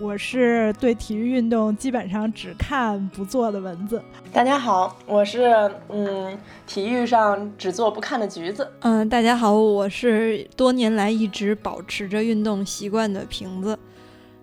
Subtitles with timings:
[0.00, 4.00] 我是对体育运动基本上只看不做的蚊子。
[4.32, 8.66] 大家好，我是嗯，体育上只做不看的橘子。
[8.80, 13.78] 嗯，大家好，我是多年来一直保持着运动习惯的瓶子。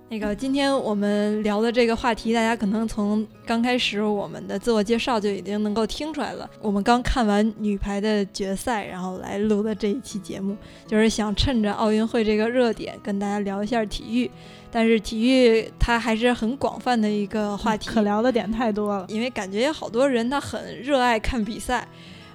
[0.09, 6.49] 那个，今天我们聊的这个话题，大家可能从刚开始我们的自我介绍就已经能够听出来了。
[6.61, 10.55] 我们刚看完女排的决赛，然后来录的这一期节目，
[10.87, 14.31] 就是想趁着奥运会这个热点，跟大家聊一下体育。
[14.71, 19.05] 但是体育它还是很广泛的一个话题，可聊的点太多了。
[19.09, 21.85] 因为感觉有好多人他很热爱看比赛。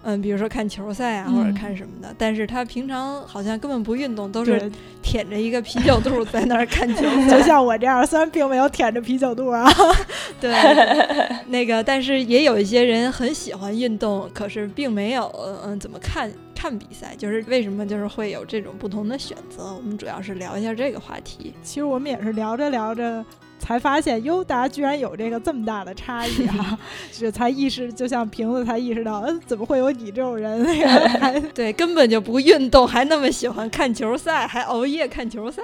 [0.02, 4.70] 嗯，比如说看球赛啊，或者看什么的，但是他平常好像根本不运动，都是
[5.02, 7.02] 舔着一个啤酒肚在那儿看球。
[7.30, 9.64] 就像我这样，虽然并没有舔着啤酒肚啊，
[10.40, 10.52] 对，
[11.48, 15.30] 那个，但是也有一些人很喜欢运动，可是并没有
[15.64, 19.72] 嗯怎么看看比赛，就是为什么就是会有这种不同的选择？
[19.74, 21.52] 我们主要是聊一下这个话题。
[21.62, 23.24] 其实我们也是聊着聊着。
[23.62, 26.76] 才发现哟，大家居然有这个这么大的差异啊！
[27.16, 30.60] 这才意识，就像瓶子才意识到，嗯，怎么会有你这种人？
[31.54, 35.62] 对，根本就不运动，还那么喜欢看球赛，还熬夜看球赛。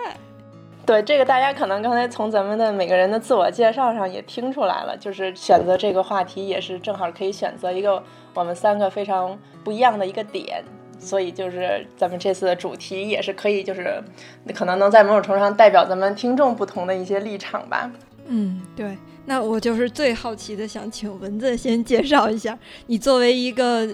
[0.87, 8.01] 对，这个大家可能刚才从咱们的每个人的自我介绍上也听出来了，就是选择这个话题也是正好可以选择一个
[8.33, 10.63] 我们三个非常不一样的一个点。
[10.99, 14.03] 所以就是咱们这次的主题也是可以，就是
[14.55, 17.91] 可能能在某种程度上代表咱们听众不同的一些立场吧。
[18.27, 18.97] 嗯，对。
[19.27, 23.87] 那我就是最好奇的，想请蚊子先介绍一下，你作为一个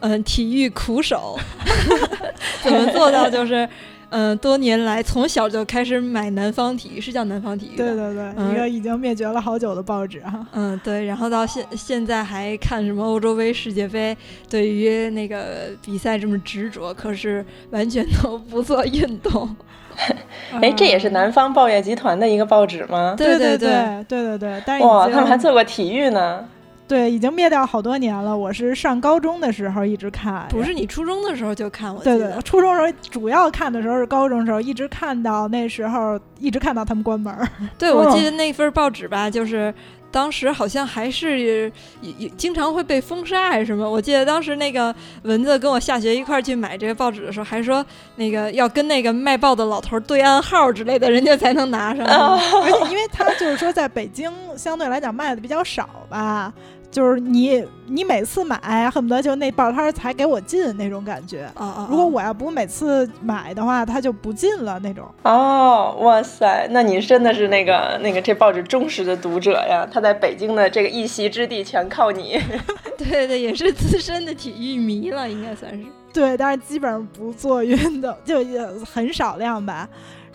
[0.00, 1.38] 嗯体育苦手，
[2.62, 3.68] 怎么做到就是。
[4.10, 7.76] 嗯，多年来从小就开始买南方体育，是叫南方体育。
[7.76, 10.46] 对对对，一个已经灭绝了好久的报纸哈。
[10.52, 14.16] 嗯，对，然后到现现在还看什么欧洲杯、世界杯，
[14.48, 19.56] 对于那个比赛这么执着，可是完全都不做运动。
[20.60, 23.14] 哎，这也是南方报业集团的一个报纸吗？
[23.16, 23.70] 对对对
[24.08, 24.62] 对对对。
[24.66, 26.44] 但哇，他们还做过体育呢。
[26.90, 28.36] 对，已经灭掉好多年了。
[28.36, 31.94] 我是上高中的时候一直看，不是你初中的时候就看？
[31.94, 37.32] 我对对，初中时候主要看的时候是高中时候，一直看到那时候，一直看到他们关门。
[37.78, 39.72] 对，我记得那份报纸吧，就是
[40.10, 43.88] 当时好像还是也经常会被封杀还是什么。
[43.88, 44.92] 我记得当时那个
[45.22, 47.86] 蚊子跟我下学一块儿去买这个报纸的时候，还说
[48.16, 52.04] 那个要跟那个卖报的老头对暗号之类的，人家才能拿上。
[52.04, 56.52] 而且因为他就是说在北京相对来讲卖的比较少吧。
[56.90, 61.44] 就是你，你每次买恨不得就那报摊才给我进那种感觉。
[61.54, 61.88] 啊啊！
[61.88, 65.06] 如果我要不每次买的话，他就不进了那种。
[65.22, 69.88] 哦，哇塞，那你真的是那个那个这报纸忠实的读者呀！
[69.90, 72.40] 他在北京的这个一席之地全靠你。
[72.98, 75.84] 对对，也是资深的体育迷了，应该算是。
[76.12, 78.60] 对，但是基本上不做运动，就也
[78.92, 79.88] 很少量吧。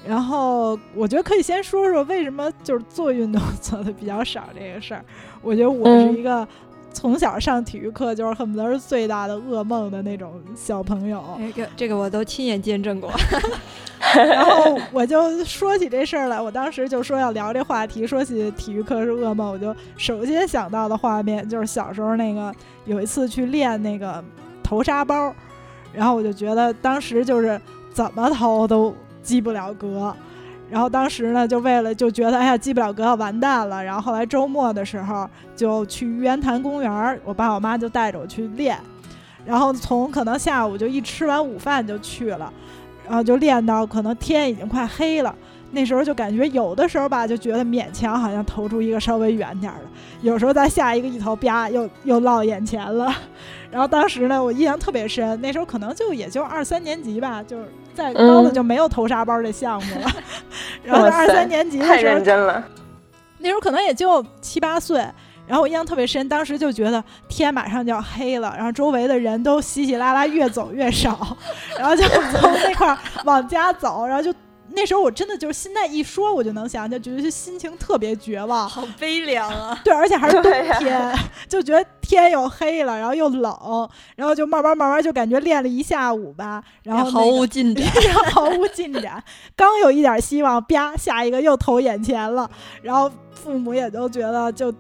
[0.08, 5.04] 然后我觉得可以先说说为什么就是做运动 做的比较少这个事儿。
[5.42, 6.48] 我觉得我是一个
[6.94, 11.24] 从小上体育课就是恨不得是最大的噩梦的那种小朋友。
[11.38, 13.12] 这个这个我都亲眼见证过。
[14.14, 22.54] 然后我就说起这事儿来，我当时就说要聊这话题，说起体育课是噩梦，我就首先想到的画面就是小时候那个
[22.86, 24.24] 有一次去练那个
[24.62, 25.34] 投沙包，
[25.92, 27.60] 然后我就觉得当时就是
[27.92, 28.94] 怎么投都。
[29.26, 30.16] 积不了格，
[30.70, 38.78] 然后当时呢，就为了就觉得哎呀积不了格要完蛋了，然后后来周末的时候就去玉渊潭公园，我爸我妈就带着我去练，
[39.44, 42.54] 然后从可能下午就一吃完午饭就去了，
[43.06, 45.34] 然后就练到可能天已经快黑了。
[45.72, 49.82] 那时候就感觉有的时候吧，就觉得勉强好像投出一个稍微远点的，
[50.22, 53.14] 有时候再下一个一投，啪，又又落眼前了。
[53.70, 60.12] 然后当时呢，我印象特别深，那时候可能就也就二三年级吧，就是再高的就没有投沙包这项目了。
[60.84, 62.64] 然后二三年级的时候，太认真了。
[63.40, 65.00] 那时候可能也就七八岁，
[65.48, 71.38] 然后我印象特别深，当时就觉得天马上就要黑了，然后周围的人都稀稀拉拉越走越少，
[71.80, 74.34] 然后就从那块儿往家走，然后就。
[74.72, 79.80] 那时候我真的就是现在一说我就能想，就觉得心情特别绝望，好悲凉啊！
[79.84, 81.16] 对，而且还是冬天，
[81.48, 87.86] 就觉得天又黑了，然后又冷，然后就慢慢慢慢就感觉练了一下午吧，然后毫无进展，
[88.32, 89.24] 毫无进展。
[89.56, 92.50] 刚有一点希望，啪，下一个又投眼前了，
[92.82, 94.74] 然后父母也都觉得就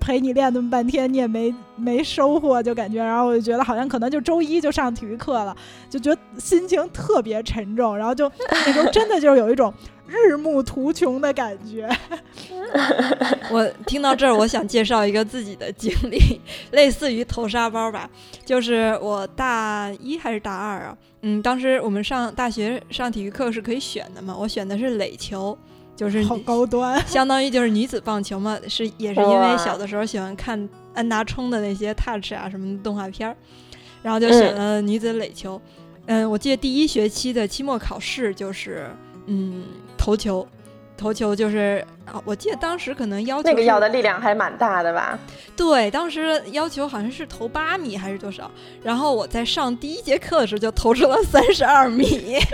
[0.00, 5.54] 陪你练那么半天，你也没没收获，就感觉，然后我就觉得好像可能就周一就上体育课了，
[5.88, 9.72] 就觉得心情特别沉重，然后就那时候真的就是有一种
[10.06, 11.88] 日暮途穷的感觉。
[13.50, 18.08] 我听到这儿，我想介绍一个自己的经历，类似于投沙包吧，
[18.44, 20.96] 就是我大一还是大二啊？
[21.22, 25.56] 嗯，当时我们上大学上体育课是可以选的嘛，我选的是垒球。
[26.00, 33.36] 就是好高端， 相当于就是女子棒球嘛，是也是因为小的时候喜欢看安达充的那些 Touch 啊什么动画片儿，
[34.02, 35.60] 然后就选了女子垒球。
[36.06, 38.86] 嗯，我记得第一学期的期末考试就是
[39.26, 39.64] 嗯
[39.98, 40.48] 投球，
[40.96, 45.18] 投球就是啊，我记得当时可能要求那个要的力量还蛮大的吧？
[45.54, 48.50] 对，当时要求好像是投八米还是多少，
[48.82, 52.38] 然后我在上第一节课的时候就投出了三十二米。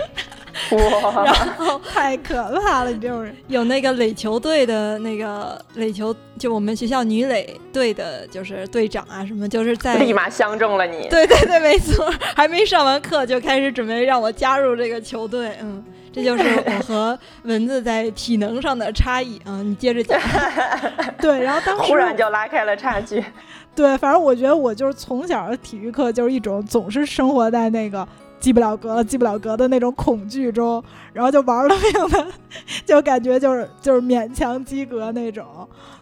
[0.71, 1.23] 哇！
[1.25, 11.07] 然后太可怕了，你这种人有那个垒球队的那个垒球，就我们学校女垒队的，就是队长啊什么，就是在立马相中了你。
[11.09, 15.51] 对对对，没错，还没上完课就开始准备让我加入这个球队。
[15.61, 19.61] 嗯，这就是我和蚊子在体能上的差异啊。
[19.63, 20.19] 你接着讲。
[21.21, 23.23] 对，然后当时忽然就拉开了差距。
[23.75, 28.07] 对，反正我觉得我就是从小的体育课就是一种总是生活在那个。
[28.39, 32.27] 及不了格了，及不了格的那种恐惧中，然后就玩了命的，
[32.85, 35.45] 就感觉就是就是勉强及格那种，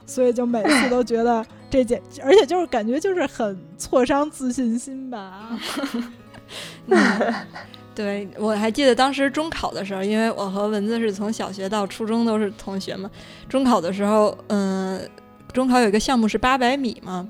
[0.06, 5.50] 所以就每次都觉得这件，而且就是感觉就是很挫伤自信心吧。
[6.86, 7.46] 那
[7.96, 13.10] 对，我还记得当时中考的时候，因为我和蚊子是从小学到初中都是同学嘛，
[13.48, 15.00] 中考的时候，嗯，
[15.54, 17.26] 中考有一个项目是八百米嘛。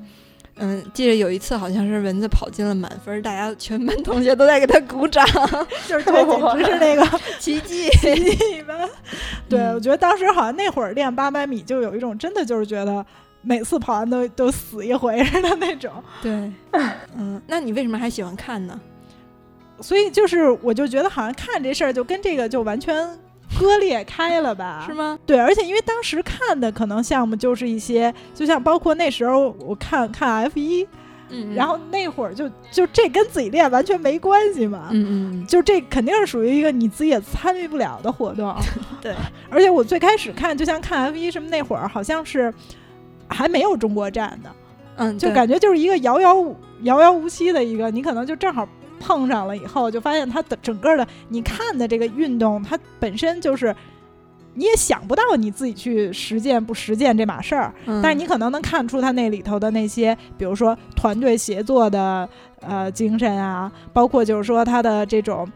[0.58, 5.26] 嗯，记得有一次好像是蚊子跑进了满分，大家全班同学都在给他鼓掌，
[5.88, 8.74] 就是对，简直是那个 奇迹， 奇迹吧。
[9.50, 13.06] 对，我觉得当时好像那会儿练八百米，就有一种真的就是觉得
[13.42, 15.92] 每次跑完都都死一回似的那种。
[16.22, 16.32] 对，
[17.18, 18.80] 嗯，那你为什么还喜欢看呢？
[19.82, 22.96] 所以就是，我就觉得好像看这事儿就跟这个就完全。
[23.60, 24.84] 割裂开了吧？
[24.88, 25.18] 是吗？
[25.26, 30.88] 对，而且因为当时看的可能项目就是一些，就像包括那时候我看看 F 一，
[31.30, 38.56] 嗯，然后那会儿就就这跟自己练完全没关系嘛，嗯嗯，就这肯定是属于一个你自己也参与不了的活动，
[39.02, 39.14] 对。
[39.50, 42.54] 而且我最开始看，就像看 F 一什么那会儿，好像是
[43.28, 44.50] 还没有中国站的，
[44.98, 46.36] 嗯，就感觉就是一个遥遥
[46.82, 48.68] 遥遥无期的一个，你可能就正好。
[49.00, 53.76] 碰上了以后，就发现它的整个的，你看的这个运动，它本身就是
[54.54, 62.28] 你也想不到你自己去实践不实践这码事儿，但是你可能能看出它那里头的那些，比如说团队协作的
[62.62, 65.48] 呃精神啊，包括就是说它的这种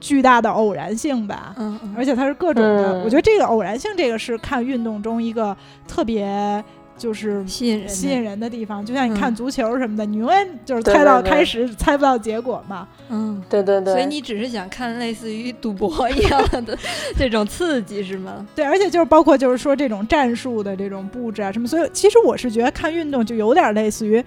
[0.00, 5.56] 巨大的偶然性吧，嗯，而且它是各种的，我觉得这个偶然性，这个是看运动中一个
[5.86, 6.64] 特别。
[6.98, 12.86] 就是吸引人吸引人的地方，就像你看足球什么的，你永远就是猜到开始猜不到结果嘛。
[13.08, 13.94] 嗯，对对对。
[13.94, 16.76] 所以你只是想看类似于赌博一样的
[17.16, 18.44] 这种刺激是吗？
[18.54, 24.22] 对，而且就是包括就是说这种战术的这种布置啊什么，所以其实我是觉得看运动就有点类似于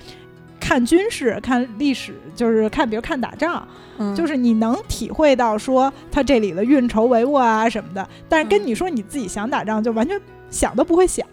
[0.60, 3.68] 看军事、看历史，就是看比如看打仗，
[4.16, 10.20] 就是你能体会到说他这里的运筹帷幄啊什么的，但是跟你说你自己想打仗，就完全
[10.50, 11.26] 想都不会想。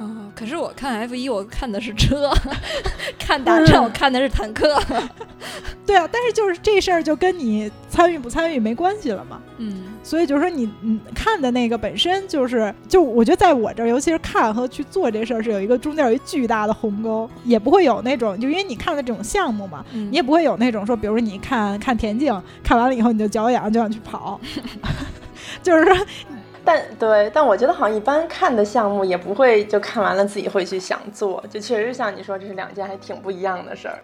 [0.00, 0.32] 啊！
[0.34, 2.30] 可是我看 F 一，我看的是车；
[3.20, 4.80] 看打仗，我看的是坦克。
[5.84, 9.40] 对啊，但是就是这事儿就跟你参与不参与没关系了嘛。
[9.58, 24.40] 嗯，所以就是说你嗯看的那个本身就是，就我觉得在我这儿，尤其是看和去做这事儿，是有一个中间有一巨大的鸿沟，也不会有那种就因为你看了这种项目嘛，你也不会有那种说，比如说你看看田径，看完了以后你就脚痒就想去跑，
[25.62, 25.94] 就是说。
[26.64, 33.98] 但对，但我觉得好像一般看的项目也不会就看完了自己会去想做，就确实像你说，这是两件还挺不一样的事儿。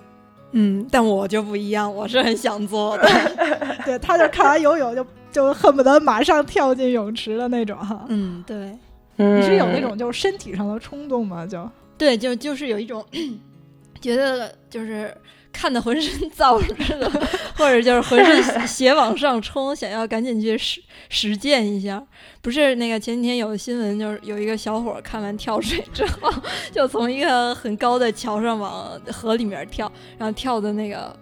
[0.53, 3.09] 嗯，但我就不一样，我是很想做的。
[3.85, 8.05] 对，他就看完游泳就就恨不得马上跳进泳池的那种哈。
[8.09, 8.77] 嗯，对。
[9.17, 11.47] 你是有那种就是身体上的冲动吗？
[11.47, 13.05] 就对，就就是有一种
[14.01, 15.13] 觉得就是。
[15.57, 17.11] 看的浑身燥似的，
[17.57, 22.03] 或者就是浑身 血往上冲，想要赶紧去实实践一下。
[22.43, 26.31] 不是那个前几天有个新闻，就是有一个小伙看完跳水之后，
[26.71, 31.17] 就从一个很高的桥上往河里面跳，然后跳的那个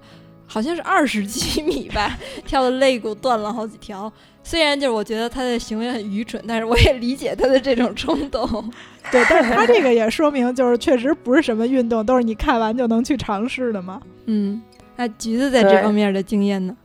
[0.46, 4.12] 好像是二十几米吧， 跳的肋骨断了好几条。
[4.42, 8.46] 虽然就是我觉得他的行为很愚蠢，但是我也理解他的这种冲动。
[9.10, 14.00] 对，但是他这个也说明就是确实不是什么运动都是你看完就能去尝试的嘛。
[14.26, 14.60] 嗯，
[14.96, 16.76] 那橘子在这方面的经验呢？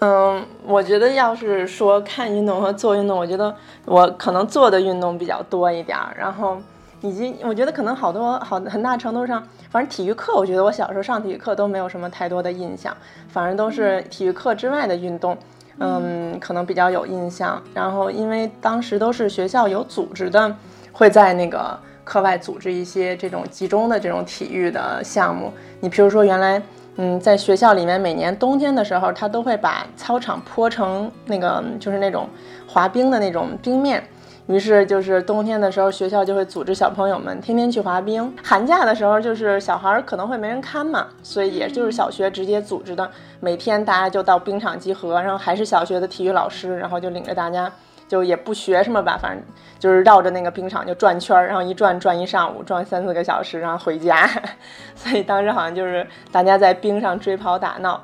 [0.00, 3.54] 嗯，我觉得要是说看运动和做运动，我觉得
[3.84, 6.58] 我可能做的运动比较多一点儿，然后。
[7.06, 12.96] 以及我觉得可能好多好很大程度上，反正体育课，我觉得我小时候上体育课都没有什么太多的印象，
[13.28, 15.36] 反而都是体育课之外的运动，
[15.78, 17.62] 嗯，可能比较有印象。
[17.72, 20.56] 然后因为当时都是学校有组织的，
[20.92, 25.52] 会在那个课外组织一些这种集中的这种体育的项目。
[25.80, 26.60] 你比如说原来。
[26.98, 32.26] 嗯，在学校里面，每年冬天的时候，他都会把操场泼成那个，就是那种
[32.66, 34.02] 滑冰的那种冰面。
[34.46, 38.32] 于是，就是冬天的时候，学校就会组织小朋友们天天去滑冰。
[38.44, 43.10] 寒假的时候，就是小孩可能会没人看嘛，所以也就是小学直接组织的，
[43.40, 47.70] 每天大家就到冰场集合，然后还是小学的体育老师，然后就领着大家。
[48.08, 49.42] 就也不学什么吧，反正
[49.80, 54.30] 就是绕着那个冰场就转圈儿，然后一转转一上午，转三四个小时，然后回家。
[54.94, 58.00] 所以当时好像就是大家在冰上追跑打闹，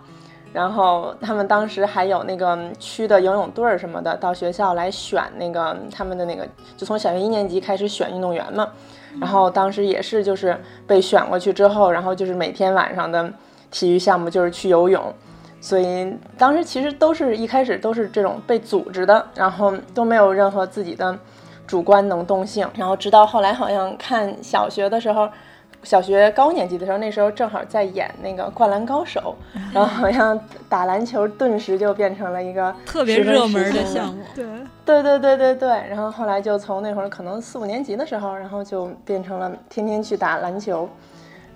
[0.52, 8.68] 然后他们当时还有那个区的游泳队儿什么的到学校来选那个他们的那个，就从小学一年级开始选运动员嘛。
[9.21, 13.30] 然后当时也是就是被选过去之后，然后就是每天晚上的
[13.71, 15.12] 体育项目就是去游泳。
[15.61, 21.16] 所以当时其实都是一开始都是这种被组织的，然后都没有任何自己的
[21.66, 22.68] 主观能动性。
[22.75, 25.28] 然后直到后来好像看小学的时候，
[25.83, 29.35] 小学高年级的时候，那时候正好在演那个《灌篮高手》，
[29.75, 34.23] 然后好像打篮球顿时就变成了一个特别热门的项目。
[34.35, 34.45] 对
[34.85, 35.69] 对对对对对。
[35.89, 40.89] 然后后来就从那会儿可能四五年级的时候，然后就变成了天天去打篮球。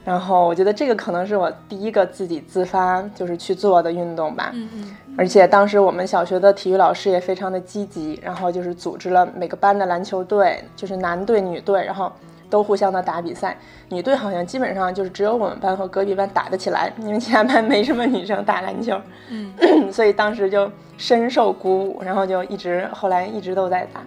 [0.04, 12.12] 然后我觉得这个可能是我第一个自己自发就是去做的运动吧，嗯嗯，而且当时我们小学的体育老师也非常的积极，然后就是组织了每个班的篮球队，就是男队女队，然后
[12.50, 13.56] 都互相的打比赛。
[13.88, 19.00] 女队好像基本上就是只有我们班和隔壁班打得起来，因为其他班没什么女生打篮球，
[19.30, 19.52] 嗯，
[19.92, 24.00] 所以当时就深受鼓舞，然后就一直后来一直都在打，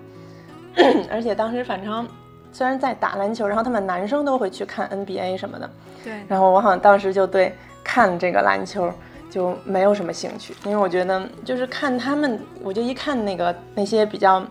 [1.12, 2.08] 而且当时反正。
[2.52, 5.70] 虽然在打篮球，然后他们男生都会去看 NBA 什么的，
[6.04, 6.14] 对。
[6.28, 8.92] 然后我好像当时就对看这个篮球
[9.30, 14.44] 就没有什么兴趣，因为我觉得就是看他们，我就一看那个那些比较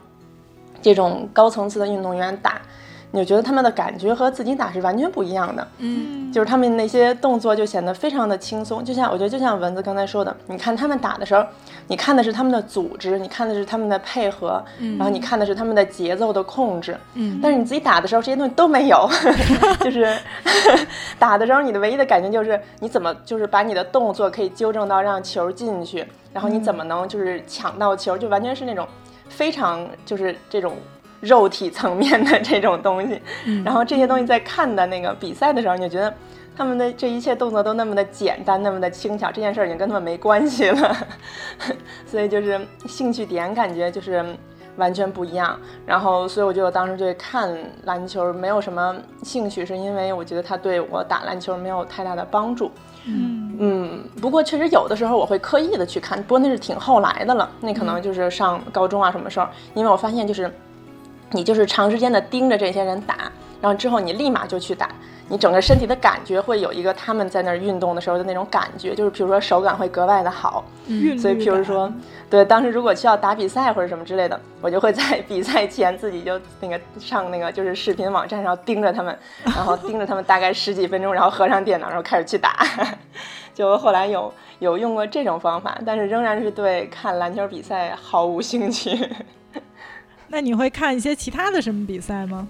[0.80, 2.62] 这种高层次的运动员打。
[3.11, 11.43] 你就觉得他们的感觉和自己打是完全不一样的，嗯，就是他们那些动作就显得非常的轻松，就像我觉得就像蚊子刚才说的，你看他们打的时候，
[11.87, 14.62] 你看的是他们的组织，你看的是他们的配合，
[14.99, 19.09] 然后你看的是他们的节奏的控制，嗯，但是你自己打的时候这些东西都没有，
[19.81, 20.15] 就是
[21.19, 28.87] 打的时候你的唯一的感觉就是你怎么就是把你的动作可以纠正到让球进去，然后你怎么能就是抢到球，就完全是那种
[29.31, 30.75] 非常就是这种。
[31.21, 33.21] 肉体层面的这种东西，
[33.65, 36.13] 然后这些东西在看的那个比赛的时候，你就觉得
[36.57, 40.97] 他们的这一切动作都那么的简单，那么的轻巧，这件事儿已经跟他们没关系了，
[42.07, 44.25] 所以就是兴趣点感觉就是
[44.77, 45.59] 完全不一样。
[45.85, 47.53] 然后，所以我觉得当时对看
[47.85, 48.95] 篮球没有什么
[49.25, 52.71] 兴趣，是因为我觉得他对我打篮球没有太大的帮助。
[53.07, 60.53] 嗯嗯，不过确实有的时候我会刻意的去看，不过那是挺后来的了，那可能就是上高中啊什么时候，因为我发现就是。
[61.32, 63.30] 你就是长时间的盯着这些人打，
[63.61, 64.88] 然后之后你立马就去打，
[65.28, 70.64] 你整个身体的感觉会有一个他们在那儿运动的时候的那种感觉，就是比如说手感会格外的好。
[70.87, 71.92] 嗯，所以譬如说，
[72.30, 82.64] 对，当时如果需要打比赛或者什么之类的，我就会在 比赛前自己就那个上那个就是视频网站上盯着他们，然后盯着他们大概十几分钟，然后合上电脑，然后开始去打。
[83.54, 88.97] 就后来有有用过这种方法，但是仍然是对看篮球比赛毫无兴趣。
[90.28, 92.47] 那你会看一些其他的什么比赛吗？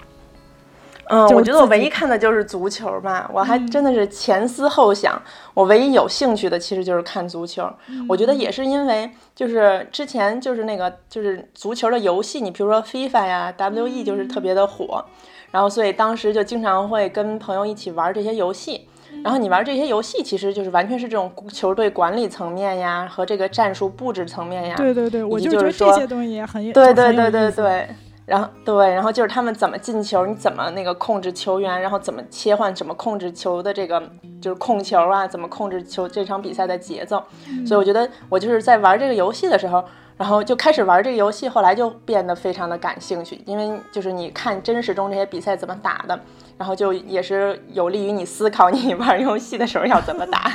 [1.11, 3.31] 嗯，我觉得我唯一看的就是足球吧。
[3.33, 5.21] 我还真的是前思后想，
[5.55, 7.67] 我唯一有兴趣的其实就是看足球。
[8.07, 15.03] 我觉得也是因为就是之前就是那个就是足球的游戏，你比如说 FIFA 呀、WE 就是特别的火，
[15.51, 18.87] 然后所以当时就经常会跟朋友一起玩这些游戏。
[19.23, 24.75] 然后你玩这些游戏，其实就是完全是这种球队管理层面呀，和这个战术布置层面呀。
[24.77, 27.89] 对对对，我就觉得这些东西也很对对对对对。
[28.25, 34.03] 然后对，然后就是他们怎么进球，你怎么那个控制球员，然后怎么切换，怎么控制球的这个
[34.41, 37.23] 就是控球啊，怎么控制球这场比赛的节奏。
[37.67, 39.85] 所以我觉得我就是在玩这个游戏的时候。
[40.19, 46.21] 然后就开始玩这个游戏，后来就变得非常的感兴趣，因为就是你看真实中这些比赛怎么打的，
[46.59, 50.53] 然后就也是有利于你思考你玩游戏的时候要怎么打。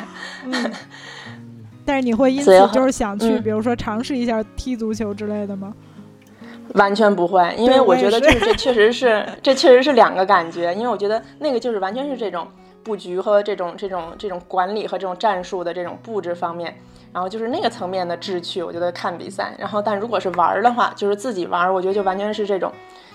[1.86, 5.74] 但是你会因此就是想去，比如说尝试一下踢足球之类的吗？
[6.76, 12.48] 完全不会，因为我觉得就是这确实是这确实是两个感觉，因为我觉得那个就是完全是这种
[12.84, 16.76] 布局和这种这种这种管理和这种战术的这种布置方面。
[17.12, 19.54] 然后就是那个层面的志趣，我觉得看比赛。
[19.60, 22.72] 然后，但如果是玩儿的话，就是自己玩儿，我觉得就完全是这种，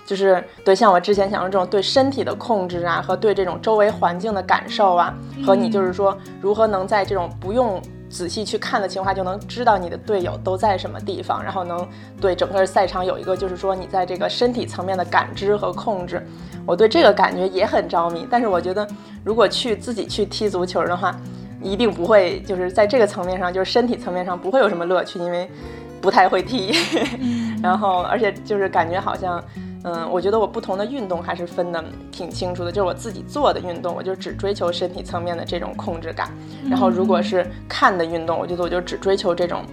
[0.09, 5.13] 就是对像我之前讲的这种对身体的控制啊，和对这种周围环境的感受啊，
[5.45, 11.87] 和你就是说如何能在这种不用仔细去看的情况下，就能知道你的队友都在什么地方，然后能
[12.19, 16.25] 对整个赛场有一个就是说你在这个身体层面的感知和控制。
[16.65, 18.87] 我对这个感觉也很着迷，但是我觉得
[19.23, 21.15] 如果去自己去踢足球的话，
[21.61, 25.49] 一定不会就是在这个层面上，就是身体层面上不会有什么乐趣，因为
[26.01, 26.73] 不太会踢。
[27.63, 29.43] 然后而且就是感觉好像。
[29.85, 36.27] 嗯，我觉得我不同的运动还是分的挺清楚的，就是我自己做的运动，我就只追求身体层面的这种控制感。
[36.69, 39.63] 然后如果是看的运动，我觉得我就只追求这种，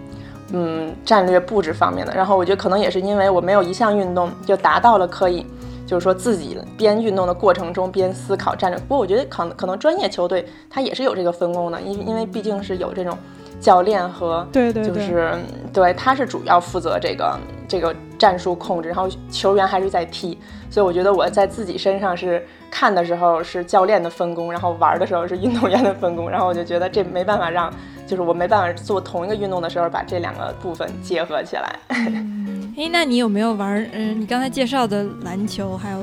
[0.53, 2.13] 嗯，战略布置方面的。
[2.15, 5.45] 然后我觉得可能也是因为我没有一项运动就达到了可以，
[5.87, 8.79] 就是说自己边运动的过程中边思考战略。
[8.81, 13.17] 不过我觉得可能可能专业球队它也是有这个分工的，因因为毕竟是有这种。
[13.59, 15.33] 教练和对对，就是
[15.73, 17.35] 对，他是主要负责这个
[17.67, 20.37] 这个战术控制，然后球员还是在踢，
[20.69, 27.73] 所以我觉得我在自己身上是看的时候是教练的分工，然后玩的时候是运动员的分工，然后我就觉得这没办法让，
[28.05, 31.79] 就是我没办法做同一个运动的时候把这两个部分结合起来。
[32.77, 33.83] 哎，那你有没有玩？
[33.91, 35.99] 嗯，你刚才介绍的篮球还有。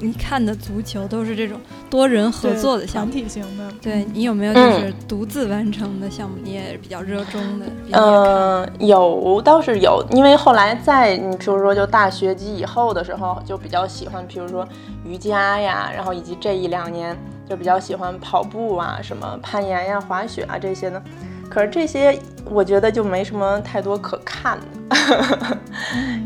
[0.00, 3.72] 你看的足球都是这种多人合作的项目，团体型的。
[3.80, 6.36] 对你有没有就是独自完成的项目？
[6.42, 7.66] 你也比较热衷的？
[7.92, 14.66] 嗯，有倒是有，因为后来在你比如说就大学及以后的时候，就比较喜欢，比如说
[15.06, 17.16] 瑜伽呀，然后以及这一两年
[17.48, 21.00] 就比较喜欢跑步啊，什么攀岩呀、滑雪啊这些呢。
[21.54, 24.58] 可是这些我觉得就没什么太多可看
[24.88, 25.58] 的，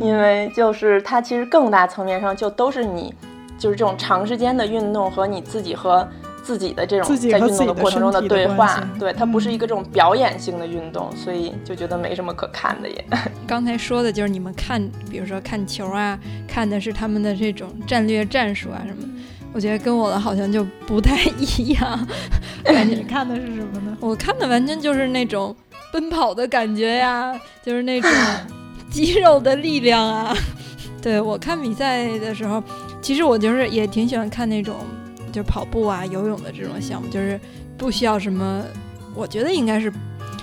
[0.00, 3.14] 因为就是它其实更大层面上就都是你。
[3.58, 6.06] 就是这种长时间的运动和你自己和
[6.44, 13.04] 自己的这种在运动的过程中的对话，对它不是一个这种表演性的运动，所以就觉得没什么可看的也。
[13.49, 14.80] 刚才说的就是你们看，
[15.11, 16.16] 比如说看球啊，
[16.47, 19.02] 看的是他们的这种战略战术啊什么，
[19.52, 22.06] 我觉得跟我的好像就不太一样。
[22.87, 23.97] 你看的是什么呢？
[24.00, 25.54] 我看的完全就是那种
[25.93, 28.11] 奔跑的感觉呀，就是那种
[28.91, 30.37] 肌肉的力量啊。
[31.00, 32.63] 对我看比赛的时候。
[33.00, 34.75] 其实我就是也挺喜欢看那种，
[35.32, 37.41] 就跑步啊、游泳的这种项目，就是
[37.78, 38.63] 不需要什么。
[39.15, 39.91] 我觉得应该是，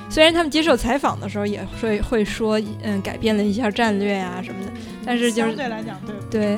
[0.09, 4.71] 虽然他们接受采访的时候也会会说，嗯，改变了一下战略啊什么的，
[5.05, 5.99] 但是就是相对来讲，
[6.31, 6.57] 对对，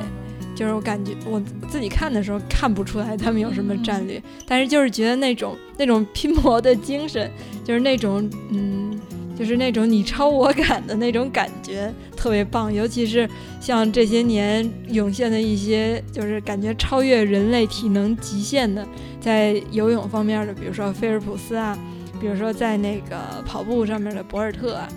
[0.57, 1.39] 就是我感觉我
[1.69, 7.31] 自己看的时候看不出来他们有什么战略，但是就是觉得那种那种拼搏的精神，
[7.63, 8.99] 就是那种嗯。
[9.37, 13.29] 就是那种你超我赶的那种感觉特别棒，尤其是
[13.61, 18.83] 像这些年涌现的一些，就是感觉超越人类体能极限的，
[19.21, 21.77] 在游泳方面的，比如说菲尔普斯啊，
[22.19, 23.15] 比如说在那个
[23.45, 24.89] 跑步上面的博尔特啊，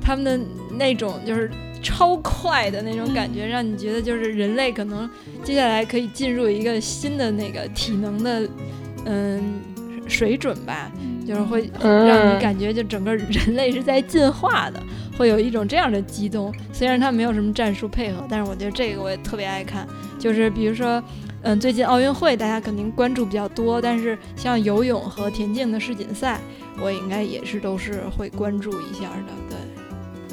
[0.00, 0.38] 他们的
[0.76, 1.50] 那种就是
[1.82, 5.08] 超快的那种感觉，让你觉得就是人类可能
[5.42, 8.48] 接下来可以进入一个新的那个体能的，
[9.04, 9.60] 嗯。
[10.10, 10.90] 水准吧，
[11.26, 14.82] 就是会让你感觉就整个人类是在进化的，
[15.18, 16.50] 会有一种这样的激动。
[16.72, 19.86] 虽然它没有什么战术配合，但是我觉得这个我也特别爱看。
[20.18, 21.02] 就是比如说，
[21.42, 26.40] 嗯，最近奥运会大家肯定关注比较多，但是像游泳和田径的世锦赛，
[26.80, 29.34] 我应该也是都是会关注一下的。
[29.50, 29.57] 对，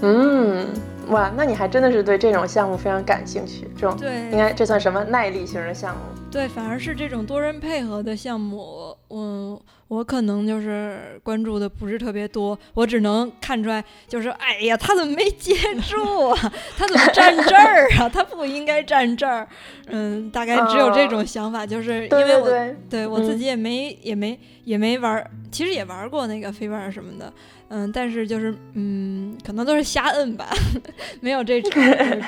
[0.02, 0.68] 嗯。
[1.10, 6.02] 哇，那你还真的是对这种项目非常感兴趣，这种对，应该这算什么耐力型的项目？
[6.32, 15.54] 对，反而是这种多人配合的项目，我我可能就是关注的不是特别多，我只能看出来，就是哎呀，他怎么没接
[15.88, 16.54] 住啊？
[16.76, 18.10] 他怎么站这儿啊？
[18.10, 19.48] 他不应该站这儿。
[19.88, 27.32] 嗯，大概只有这种想法，就是因为我对我自己也没也没也没玩，其实也玩过那个飞盘什么的。
[27.68, 30.48] 嗯，但是就是嗯，可能都是瞎摁吧，
[31.20, 31.72] 没有这种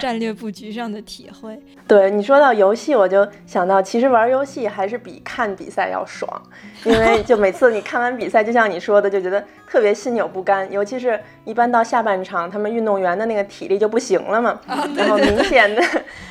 [0.02, 1.60] 战略布局上的体会。
[1.88, 6.42] 对你说到游戏，我就想到，其实玩游戏还是比看比赛要爽，
[6.84, 10.70] 因为就每次你看完比赛，就像你说的，就觉得特别心有不甘。
[10.70, 14.60] 尤其是一般到下半场，他们运动员的那个体力就不行了嘛，
[14.98, 15.82] 然后明显的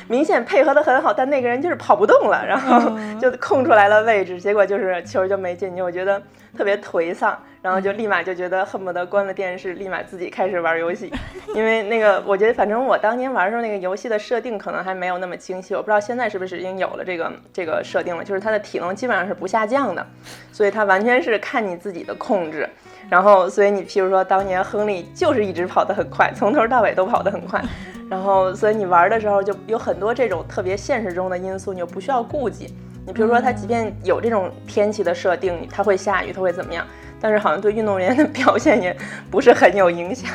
[0.07, 5.81] 明显配合的很好，但那个人就是跑不动了，然后就空出来了位置，结果就是球就没进去。
[5.81, 6.21] 我觉得。
[6.55, 11.11] 特别颓丧，然后就立马就觉得恨不得关了电视，立马自己开始玩游戏。
[11.55, 15.73] 因为那个，我觉得反正我当年玩的时候，那个游戏的设定可能还没有那么清晰。
[15.73, 20.05] 我不知道现在是不是已经有了这个这个设定了，就是它的体能基本上是不下降的，
[20.51, 22.69] 所以它完全是看你自己的控制。
[23.09, 27.63] 然后，所以你譬如说当年亨利就是一直跑得很快，从头到尾都跑得很快。
[28.09, 32.73] 然后，所以你玩的时候就有很多这种特别现实中的因素，你就不需要顾忌。
[33.07, 36.85] 你比如说，他即便有这种天气的设定，他会下雨，他会怎么样？
[37.21, 38.93] 但是好像对运动员的表现也
[39.31, 40.29] 不是很有影响。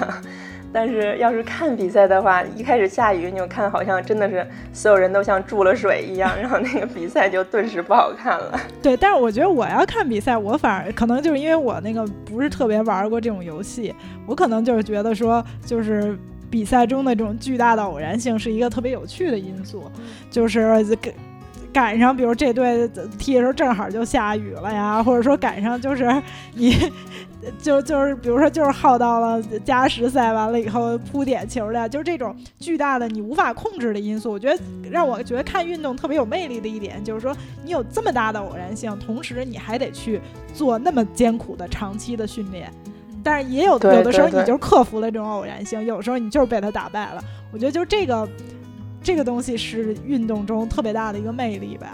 [0.73, 8.59] 但是要是看比赛的话，一开始下雨，你就看好像真的是所有人都像注了水一样，然后那个比赛就顿时不好看了。
[8.83, 13.95] 对，但是我觉得我要看比赛，我反而可能就是因为我那个不是特别玩过这种游戏，
[14.27, 19.85] 我可能就是觉得说，就是比赛中的这种巨大的偶然性是一个特别有趣的因素，
[20.31, 21.15] 就是给。
[21.73, 26.07] 赶上，比如这队踢的时候正好就下雨了呀， 或者说赶上就是
[26.55, 26.77] 你，
[27.59, 34.31] 就就是比如说就是耗到了加时赛完了以后扑点球的，就是这种巨大的你无法控制的因素。
[34.31, 40.21] 我觉得让我觉得看运动特别有魅力的一点就是说，你有这么大的偶然性，同时你还得去
[40.53, 42.71] 做那么艰苦的长期的训练，
[43.23, 47.25] 但是也有有的时候你就克服了这种偶然性，有时候你就是被他打败了。
[47.51, 48.29] 我觉得就这个。
[49.03, 51.89] 这个东西是运动中特别大的一个魅力吧。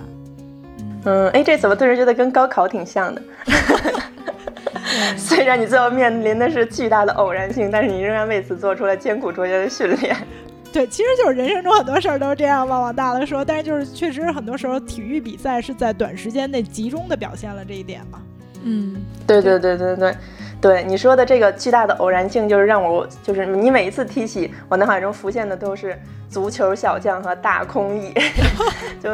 [1.04, 3.22] 嗯，哎，这怎么突然觉得跟高考挺像的？
[5.16, 10.16] 虽然你最后面临的是巨大的偶然性，但是你仍然为此做出了艰苦卓绝的训练。
[10.72, 13.44] 对，其实就是人生中很多事儿都是这样，往往大了说。
[13.44, 18.20] 但是就是确实很多时候，体育比赛是在短时间内集中的表现了这一点嘛。
[18.64, 20.14] 嗯，对对对对对。
[20.60, 25.96] 对你说的这个巨大的偶然性，就是让我就是你每一次提起，我脑海中浮现的都是
[26.28, 28.12] 足球小将和大空翼，
[29.00, 29.10] 就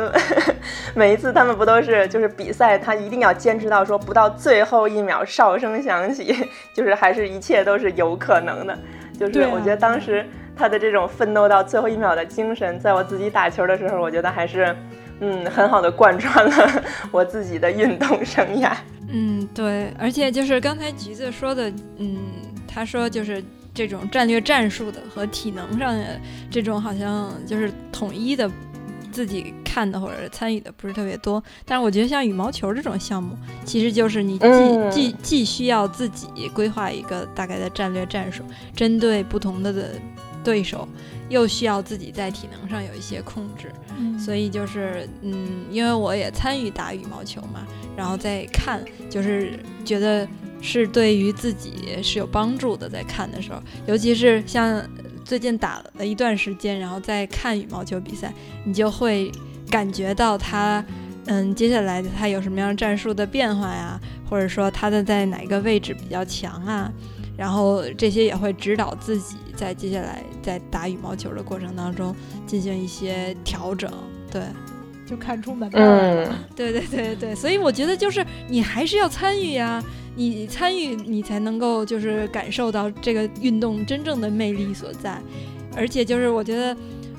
[0.97, 6.35] 每一次他们不都是就是比赛，他一定要坚持到说不到最后一秒哨声响起，
[6.75, 8.79] 就是还是一切都是有可能的。
[9.19, 10.27] 就是我觉得当时
[10.57, 14.75] 他的这种奋斗到最后一秒的精神，在我自己打球的时候，我觉得还是
[15.21, 18.75] 嗯很好的贯穿了我自己的运动生涯。
[19.09, 22.19] 嗯，对，而且就是刚才橘子说的，嗯，
[22.67, 28.51] 他说就是这种战略战术的和体能上的这种好像就是统一的，
[29.13, 31.43] 自己看的或者参与的不是特别多。
[31.65, 38.43] 但是我觉得像羽毛球这种项目，其实就是你既既既需要自己规划一个大概的战略战术，
[38.75, 39.91] 针对不同的的
[40.43, 40.89] 对手，
[41.29, 43.73] 又需要自己在体能上有一些控制。
[44.19, 47.67] 所以就是，嗯，因为我也参与打羽毛球嘛。
[47.97, 50.27] 然后再看，就是觉得
[50.61, 52.89] 是对于自己是有帮助的。
[52.89, 54.85] 在看的时候，尤其是像
[55.25, 58.35] 最近打了一段时间，然后再看羽毛球比赛，
[58.65, 59.31] 你就会
[59.71, 60.85] 感觉到他，
[61.27, 66.93] 嗯，接下来他有什么样战术的变化呀，或者说他的在哪个位置比较强啊，
[67.37, 72.15] 然后这些也会指导自己在接下来在打羽毛球的过程当中
[72.47, 73.91] 进行一些调整，
[74.31, 74.43] 对。
[75.07, 79.85] 就看出门道了，对对对对，所以我觉得就是你还是要参与呀，
[80.17, 85.21] 你参与你才能够就是感受到这个运动真正的魅力所在，
[85.77, 86.77] 而且就是我觉得，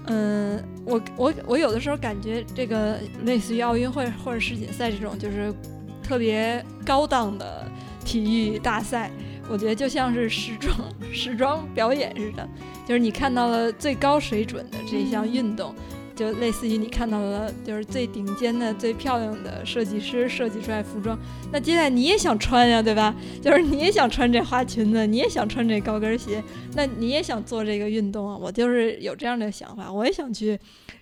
[0.08, 5.54] 嗯，我我我有的时候感觉这个类似于奥运会或者世锦赛这种就是
[6.01, 7.69] 特别高档的
[8.04, 9.12] 体育大赛，
[9.49, 10.75] 我觉得就像是时装
[11.12, 12.47] 时装表演似的，
[12.88, 15.73] 就是你看到了最高水准的这项运动。
[16.15, 21.19] 就类似于你看到了，就是最顶尖的、最漂亮的设计师设计出来服装，
[21.51, 23.13] 那接下来你也想穿呀，对吧？
[23.41, 26.41] 就是你也想穿这花裙子，你也想穿这高跟鞋，
[26.73, 28.38] 那你也想做这个运动啊。
[28.38, 30.58] 我就是有这样的想法，我也想去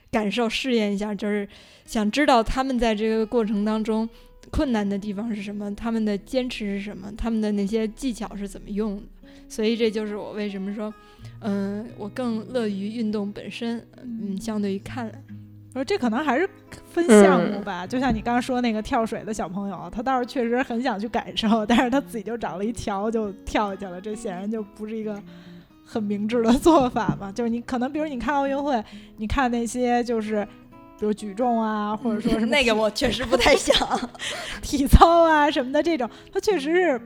[0.10, 1.48] 感受、试验一下，就是
[1.86, 4.10] 想知道他们在这个过程当中
[4.54, 9.02] 困难的地方是什么，他们的坚持是什么，他们的那些技巧是怎么用的。
[9.50, 10.94] 所以这就是我为什么说。
[11.42, 13.84] 嗯，我更乐于运动本身。
[14.02, 15.12] 嗯，相对于看，
[15.74, 16.48] 我说这可能还是
[16.92, 17.86] 分项目吧。
[17.86, 24.00] 就像你刚刚说那个跳水的小朋友，他倒是确实很想去感受，但是他自己就找了一条就跳下去了。
[24.00, 25.22] 这显然就不是一个
[25.84, 27.32] 很明智的做法嘛。
[27.32, 28.82] 就是你可能，比如你看奥运会，
[29.18, 30.48] 你看那些就是
[31.00, 33.76] 比如举重啊，或者说什么 那个，我确实不太想
[34.62, 37.02] 体操啊什么的这种，它确实是。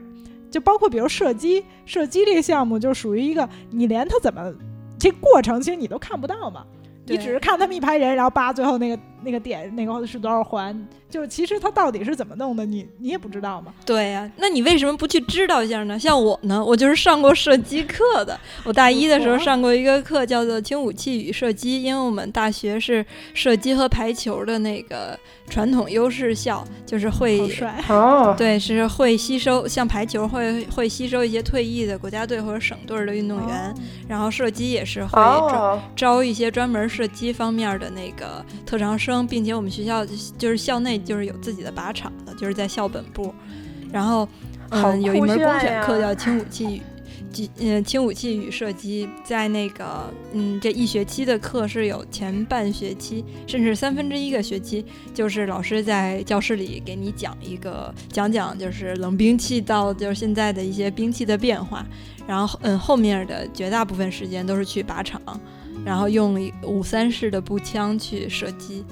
[0.50, 4.50] 就包括比如射击，射击这个项目就属于一个，你连他怎么
[4.98, 6.64] 这过程其实你都看不到嘛，
[7.04, 10.86] 你只是看他们一排人，然后叭最后那个那个点那个是多少环。
[11.10, 13.72] 就是其实它到底是怎么弄的，你你也不知道吗？
[13.86, 15.98] 对呀，那你为什么不去知道一下呢？
[15.98, 18.38] 像我呢，我就是上过射击课的。
[18.62, 23.02] 我大一的时候上过一个课，叫做轻武器与射击，因为我们大学是
[23.32, 27.40] 射击和排球的那个传统优势校，就是会
[27.88, 33.74] 哦，对，是会吸收像排球会会吸收一些退役的国家队或者省队的运动员，
[34.06, 40.04] 然后射击也是会招招一些专门射击方面的那个特长生，并且我们学校
[40.36, 40.98] 就是校内。
[40.98, 43.32] 就是有自己的靶场的，就是在校本部，
[43.90, 44.28] 然后
[44.70, 46.82] 嗯，有一门公选课叫轻武器
[47.32, 61.86] 机嗯轻武器与射击，在那个嗯这一学期的课是有前半学期，甚至三分之一个学期，就是老师在教室里给你讲一个讲讲，就是冷兵器到就是现在的一些兵器的变化，
[62.26, 65.22] 然后嗯后面的绝大部分时间都是去靶场，
[65.84, 68.84] 然后用五三式的步枪去射击。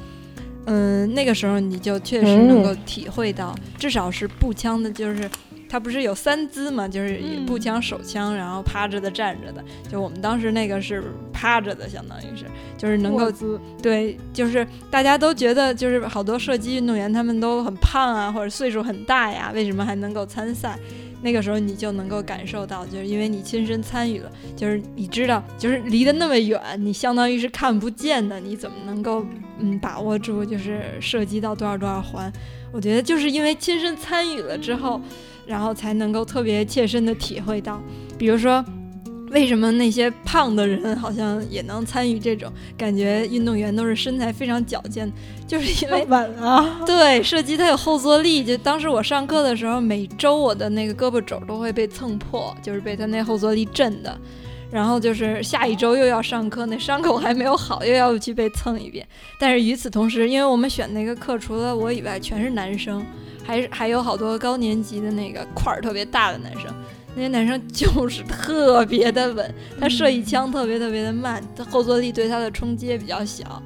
[0.66, 5.31] 嗯，那个时候你就确实能够体会到，至少是步枪的，就是
[5.68, 9.62] 它不是有三姿嘛，就是步枪、手枪，然后趴着的、站着的。
[9.88, 12.46] 就我们当时那个是趴着的，相当于是，
[12.77, 13.31] 就是能够
[13.81, 20.77] 对，就是大家都觉得，就是好多射击运动员他们都很胖啊，或者岁数很大呀，为什么还能够参赛？
[21.22, 29.24] 那个时候你就能够感受到，就是因为你亲身参与了，就是你知道，就是离得那么远，你相当于是看不见的，你怎么能够
[29.59, 32.33] 嗯把握住，就是涉及到多少多少环？
[32.72, 35.00] 我觉得就是因为亲身参与了之后，
[35.46, 37.83] 然后才能够特别切身的体会到，
[38.18, 38.64] 比如说。
[39.31, 42.51] 为什么那些胖的人好像也能参与这种？
[42.79, 45.12] 感觉运动员都是身材非常矫健，
[45.47, 46.81] 就是因为 稳啊。
[46.87, 48.45] 对，射击它有后坐力。
[48.45, 54.17] 就当时我上课的时候，每周我的那个胳膊肘都会被蹭破，就是被他那后坐力震的。
[54.69, 59.07] 然后就是下一周又要上课，那伤口还没有好，又要去被蹭一遍。
[59.39, 63.05] 但是与此同时，因为我们选那个课，除了我以外全是男生，
[63.45, 66.65] 还还有好多高年级的那个块儿特别大的男生。
[67.16, 73.61] 那些男生就是特别的稳，他射一枪特别特别的慢，他后坐力对他的冲击也比较小。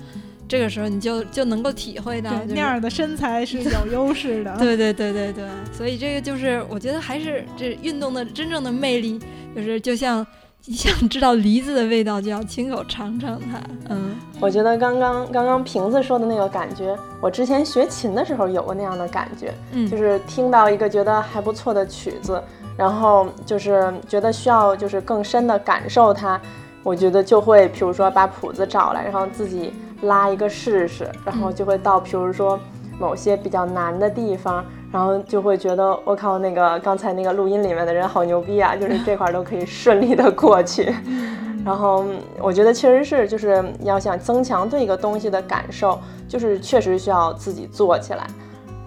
[0.46, 4.54] 这个时候你就就能够体会到那样的身材是有优势的。
[4.58, 9.20] 对对对对对，所以这个就是我觉得还是这运动的真正的魅力，
[9.54, 10.24] 就是就像
[10.66, 13.60] 你想知道梨子的味道，就要亲口尝尝它。
[13.88, 22.42] 嗯，我觉得刚刚刚刚瓶子说的那个感觉，我之前学琴的时候有过那样的感觉，嗯，就是听到一个觉得还不错的曲子。
[22.80, 26.40] 然后就是觉得需要就是更深的感受它，
[26.82, 32.58] 我觉得就会，比如说把谱子找来，然后自己拉一个试试，然后就会到，比如说
[32.98, 40.90] 某些比较难的地方，然后就会觉得我靠，那个刚才那个录音里面的人好牛逼啊，就是这块都可以顺利的过去。
[41.62, 42.06] 然后
[42.40, 48.26] 我觉得确实是，就是要想增强对一个东西的感受，就是确实需要自己做起来。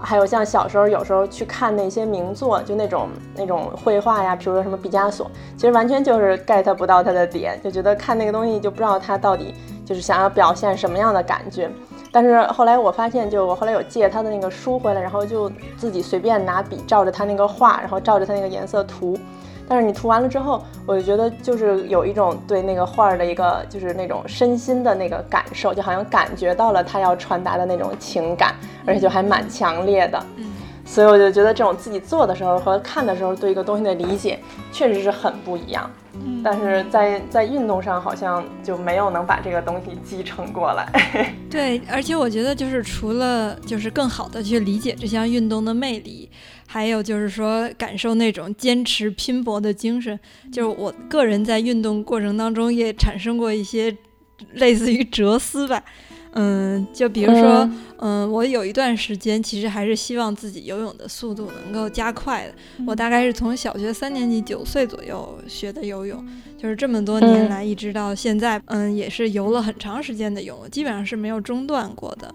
[0.04, 11.70] 还有像小时候有时候去看那些名作，就那种那种绘画呀，比如说什么毕加索，其实完全就是 get 不到他的点，就觉得看那个东西就不知道他到底就是想要表现什么样的感觉。
[12.12, 19.18] 但是后来我发现，就我后来有借他的那个书回来，然后就自己随便拿笔照着他那个画，然后照着他那个颜色涂。
[19.68, 30.24] 但是你涂完了之后，我就觉得就是有一种对那个画儿的一个就是那种身心的那个感受，就好像感觉到了他要传达的那种情感，而且就还蛮强烈的。
[30.36, 30.46] 嗯，
[30.86, 34.38] 所以我就觉得这种自己做的时候和看的时候对一个东西的理解
[34.72, 35.90] 确实是很不一样。
[36.16, 41.34] 嗯，但是在在运动上好像就没有能把这个东西继承过来。
[41.50, 46.30] 对，而且我觉得就是除了就是更好的去理解这项运动的魅力。
[46.66, 50.20] 还有就是说，感受那种坚持拼搏的精神。
[50.52, 53.96] 就是我个人在运动过程当中也产生过一些
[54.54, 55.84] 类似于哲思吧。
[56.36, 62.54] 嗯，就比如说，嗯，我有一段时间其实还是希望自己游泳的速度能够加快的。
[62.88, 66.28] 我大概是从小学三年级九岁左右学的游泳，
[66.64, 72.34] 就是这么多年来一直到现在，嗯，也是游了很长时间的泳，基本上是没有中断过的。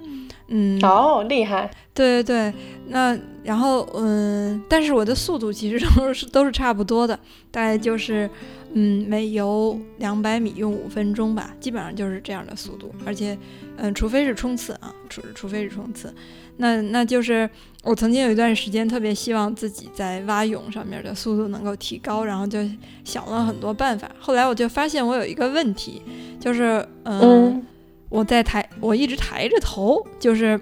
[0.49, 1.71] 嗯，哦，厉害。
[1.95, 2.55] 对对对，
[2.89, 7.19] 那然后嗯，但是我的速度其实 都是都是差不多的，
[7.51, 8.29] 大概就是
[8.75, 12.95] 嗯，每游两百米用五分钟吧，基本上就是这样的速度。
[13.07, 13.35] 而且
[13.79, 16.15] 嗯，除非是冲刺啊，除除非是冲刺，
[16.59, 17.49] 那那就是
[17.83, 22.59] 我曾经有一段时间特别希望自己在蛙泳上面的速度能够提高，然后就
[23.03, 24.09] 想了很多办法。
[24.21, 26.03] 后来我就发现我有一个问题，
[26.39, 27.65] 就是嗯。
[28.11, 30.59] 我在抬，我一直抬着头，就是，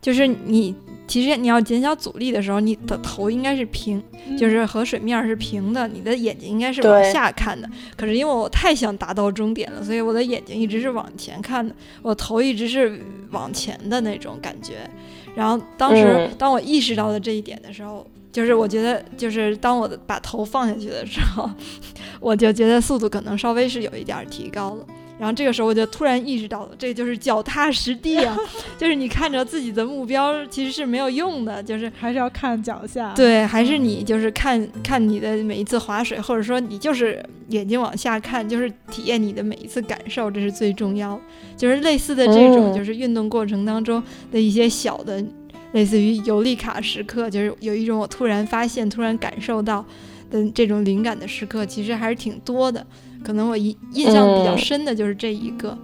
[0.00, 0.74] 就是你
[1.06, 4.02] 其实你要减小阻力的时候，你的头应该是平，
[4.38, 7.68] 就是和水面是平的，你的眼睛应该是往下看的。
[7.98, 12.98] 可是因为我太想达到终点了，所以我的眼睛一直是往前看的，我头一直是
[13.30, 14.88] 往前的那种感觉。
[15.36, 21.48] 然后当时当我意识到了这一点的时候，就是我觉得，就是当我的把头放下去的时候，
[22.18, 24.86] 我就觉得速度可能稍微是有一点提高了。
[25.18, 28.36] 然后这个时候我就突然意识到了，这就是脚踏实地啊，
[28.76, 33.12] 就是你看着自己的目标其实是没有用的，就是还是要看脚下。
[33.14, 41.18] 对，还是你就是看看你的每一次划水，或者说你就是眼睛往下看，就是体验你的每一次感受，这是最重要。
[41.56, 45.24] 就是类似的这种，就是运动过程当中的一些小的，
[45.72, 49.84] 类似于尤利卡时刻，就是有一种我突然发现、突然感受到。
[50.28, 52.84] 的这种灵感的时刻，其实还是挺多的。
[53.24, 55.76] 可能我印印象比较深的就是这一个，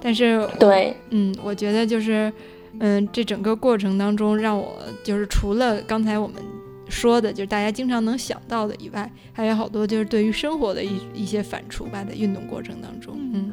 [0.00, 2.32] 但是对，嗯，我觉得就是，
[2.78, 6.36] 嗯，这整个过程当中，让我就是除了刚才我们
[6.88, 13.52] 说的，就是大家经常能想到的以外，还有好多就是对于生活的一一些反刍吧，在运动过程当中，嗯，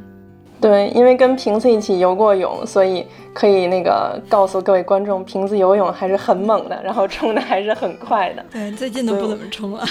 [0.60, 8.44] 对，因为跟瓶子一起游过泳，所以可以那个告诉各位观众，瓶子游泳还是很猛的，然后冲的还是很快的。
[8.52, 9.86] 对，最近都不怎么冲了。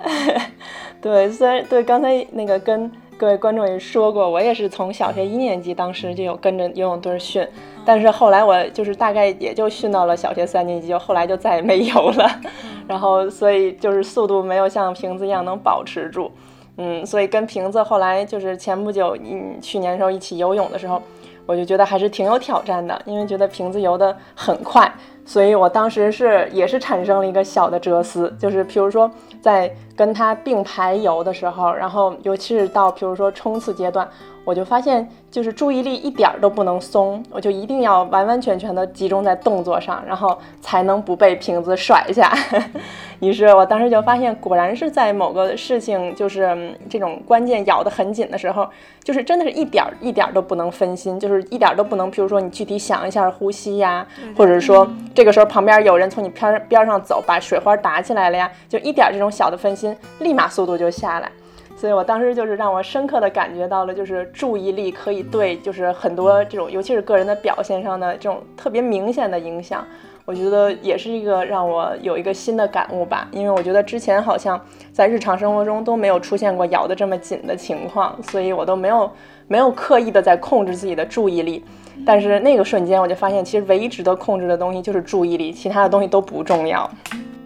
[1.00, 7.46] 对，虽然对刚才那个跟各位观众也说过，我也是从小学一年级当时就有跟着游泳队训，
[7.84, 12.40] 但是后来我就是大概也就训到了小学三年级，就后来就再也没游了。
[12.88, 16.30] 然后所以就是速度没有像瓶子一样能保持住，
[16.76, 21.00] 嗯，所以跟瓶子后来就是前不久，嗯，去年时候一起游泳的时候，
[21.46, 24.92] 我就觉得还是挺有挑战的，因为觉得瓶子游得很快。
[25.26, 34.08] 所以我当时是也是产生了一个小的哲思，就是比如说在跟它并排游的时候，然后尤其是到比如说冲刺阶段。
[34.44, 42.32] 我就发现，就是注意力一点儿都不能松，我就一定要完完全全的集中在动作上，然后才能不被瓶子甩下。
[43.20, 48.68] 于是我当时就发现，果然是在某个事情就是这种关键咬得很紧的时候，
[49.02, 61.30] 就是真的是一点儿一点儿都不能分心，就是一点儿都不能，比如说你具体想一下呼吸呀，或者说这个时候旁边有人从你边边上走，把水花打起来了呀，就一点这种小的分心，立马速度就下来。
[61.76, 69.84] 所以我当时就是让我深刻的感觉到了，就是注意力可以对，就是很多这种，尤其是个人的表现上的这种特别明显的影响。
[70.26, 74.58] 我觉得也是一个让我有一个新的感悟吧，因为我觉得之前好像
[74.90, 79.12] 在日常生活中都没有出现过咬得这么紧的情况，所以我都没有
[79.48, 81.62] 没有刻意的在控制自己的注意力。
[82.06, 86.90] 但是那个瞬间我就发现，其实唯一值得控制的东西就是注意力，其他的东西都不重要。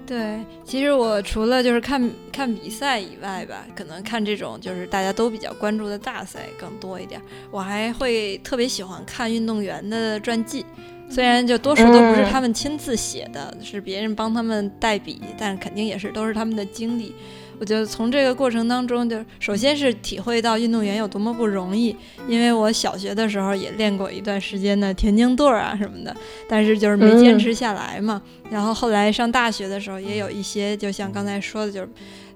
[0.08, 7.20] 对，其实我除了就是看看比赛以外吧，可能看这种就是大家都比较关注的大赛更多一点。
[7.50, 10.64] 我还会特别喜欢看运动员的传记，
[11.10, 17.14] 虽然就多数都不是他们亲自写的，是别人帮他们代笔，但肯定也是都是他们的经历。
[17.60, 21.94] 我觉得从这个过程当中，就首先是体会到运动员有多么不容易，
[22.28, 26.16] 因为我小学的时候也练过一段时间的田径队啊什么的，
[26.48, 28.22] 但是就是没坚持下来嘛。
[28.50, 31.88] 然后后来上大学的时候，也有一些就像刚才说的，就是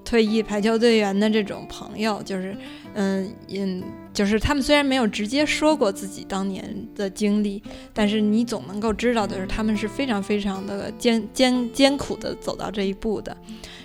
[0.04, 2.56] 退役排球队员的这种朋友，就是
[2.94, 3.82] 嗯嗯，
[4.12, 6.62] 就是他们虽然没有直接说过自己当年
[6.96, 7.62] 的经历，
[7.94, 13.36] 但是你总能够知道，就是他们是非常非常的艰艰艰苦的走到这一步的。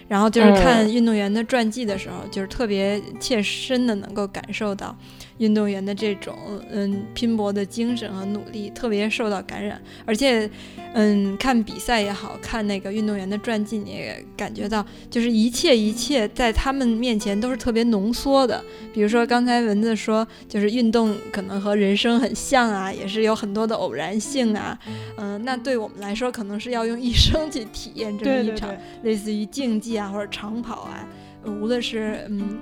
[0.07, 4.95] 然后就是看运动员的传记的时候，就是特别切身的能够感受到
[5.39, 6.35] 运动员的这种
[6.71, 9.81] 嗯拼搏的精神和努力，特别受到感染。
[10.05, 10.49] 而且，
[10.93, 18.63] 嗯，看比赛也好看那个运动员的传记，你也感觉到就是一切一切在他们面前都是特别浓缩的。
[18.93, 24.77] 比如说刚才文子说，就是运动可能和人生很像啊，也是有很多的偶然性啊。
[25.17, 28.73] 嗯，那对我们来说，可能是要用一生去体验这么一场
[29.03, 29.87] 类似于竞技。
[29.97, 31.07] 啊，或者长跑啊，
[31.43, 32.59] 无论是嗯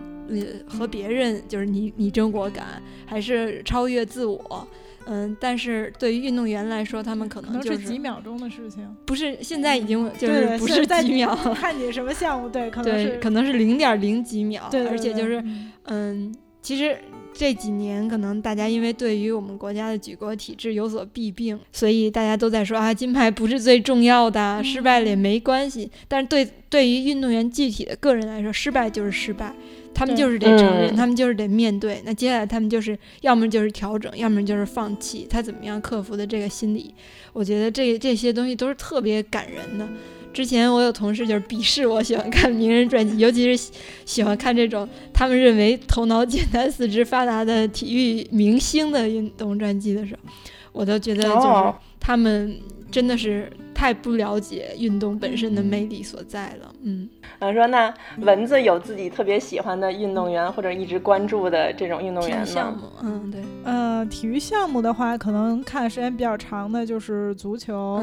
[0.68, 4.68] 和别人就是你你争我赶，还是超越自我，
[5.06, 15.44] 嗯，但是对于运动员来说，他们可能就是几秒钟的事情，不是现在已经就是不是几秒，看你什么项目，对， 可能是可能是零点零几秒，而且就是
[15.86, 16.98] 嗯，其实。
[17.38, 25.92] 这几年可能大家因为对于我们国家的举国体制有所弊病，所以大家都在说啊，金牌不是最重要的，失败了也没关系。
[26.08, 29.54] 但是对对于运动员具体的个人来说，失败就是失败，
[29.96, 32.02] 他们就是得承认，他们就是得面对。
[32.06, 35.26] 那接下来他们就是要么就是调整，要么就是放弃。
[35.30, 36.94] 他怎么样克服的这个心理，
[37.32, 39.88] 我觉得这这些东西都是特别感人的。
[40.34, 43.72] 之前我有同事就是鄙视我喜欢看名人传记， 尤其是
[44.06, 50.30] 喜欢看这种他们认为头脑简单、四肢发达的体育明星的运动传记的时候，
[50.74, 52.60] 我都觉得就是他们
[52.92, 56.74] 真的是太不了解运动本身的魅力所在了。
[56.82, 57.08] 嗯，
[57.40, 62.82] 我说那蚊子有自己特别喜欢的运动员或者一直关注的这种运动员吗？
[63.04, 68.02] 嗯，对，呃，体育项目的话，可能看的时间比较长的就是足球，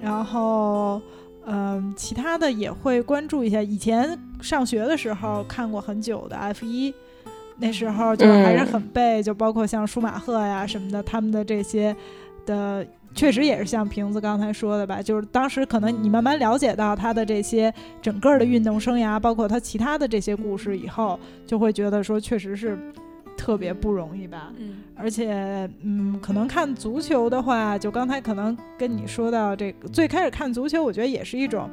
[0.00, 1.02] 然后。
[1.50, 3.62] 嗯，其他的也会关注一下。
[3.62, 6.92] 以前上学的时候看过很久的 F 一，
[7.56, 11.96] 那时候就还是很背，就包括像舒马赫呀什么的，他们的这些
[12.44, 12.86] 的，
[13.18, 22.78] 确实也是像瓶子刚才说的吧，就是当时可能你慢慢了解到他的这些整个的运动生涯，包括他其他的这些故事以后，就会觉得说确实是
[23.36, 24.52] 特别不容易吧。
[24.58, 31.70] 嗯而且，嗯，可能看足球的话，就刚才可能跟你说到这个，最开始看足球，我觉得也是一种，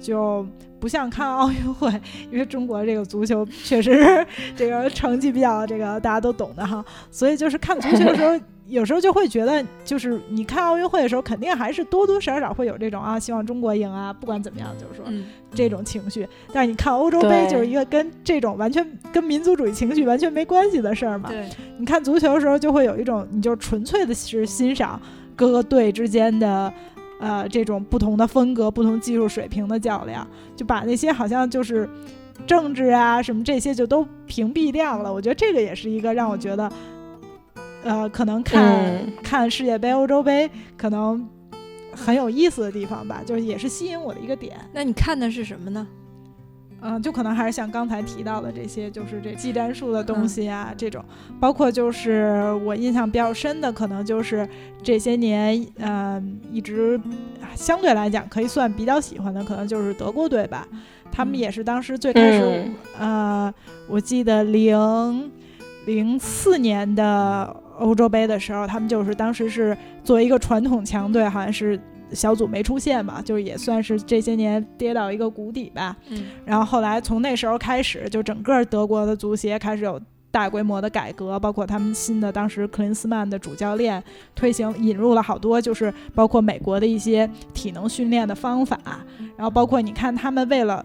[0.00, 0.46] 就
[0.78, 1.90] 不像看奥运会，
[2.30, 4.24] 因为中国这个足球确实
[4.54, 8.38] 这个成绩比较这个大家都懂的哈，所以就是看足球的时候，
[8.68, 16.28] 有时候就会觉得，就是你看奥运会的时候，肯定还是多多少少会有这种啊，希望中国赢啊，不管怎么样，就是说嗯这种情绪。
[16.52, 21.30] 但是你看欧洲杯，就是一个跟这种完全跟民族主义情绪完全没关系的事儿嘛。
[21.78, 25.00] 你看足球的时候，就会有一种，你就纯粹的是欣赏
[25.34, 26.72] 各个队之间的，
[27.20, 31.88] 呃，这种不同的风格、不同技术水平的较量，就把那些好像就是
[32.46, 35.12] 政治啊什么这些就都屏蔽掉了。
[35.12, 36.70] 我觉得这个也是一个让我觉得，
[37.84, 41.28] 呃，可能看、嗯看世界杯、欧洲杯可能
[41.92, 44.56] 很有意思的地方吧，就是也是吸引我的一个点。
[44.72, 45.86] 那你看的是什么呢？
[46.80, 51.04] 嗯，就可能还是像刚才提到的这些，就是这技战术的东西啊，这种，
[51.40, 54.48] 包括就是我印象比较深的，可能就是
[54.80, 57.00] 这些年，嗯、一直
[57.56, 60.68] 相对来讲可以算比较喜欢的，可能就是德国队吧。
[61.10, 62.44] 他们嗯也是当时最开始，
[63.00, 63.54] 嗯呃，
[63.88, 65.32] 我记得零
[65.84, 71.80] 零四年的欧洲杯的时候，他们就是当时是作为一个传统强队，好像是
[72.12, 75.96] 小组没出现嘛，就是也算是这些年跌到一个谷底吧。
[76.10, 80.00] 嗯然后后来从那时候开始，就整个德国的足协开始有
[80.30, 84.02] 大规模的改革，包括他们新的当时克林斯曼的主教练
[84.34, 88.78] 推行引入了好多，就是包括美国的一些体能训练的方法，
[89.36, 90.84] 然后包括你看他们为了。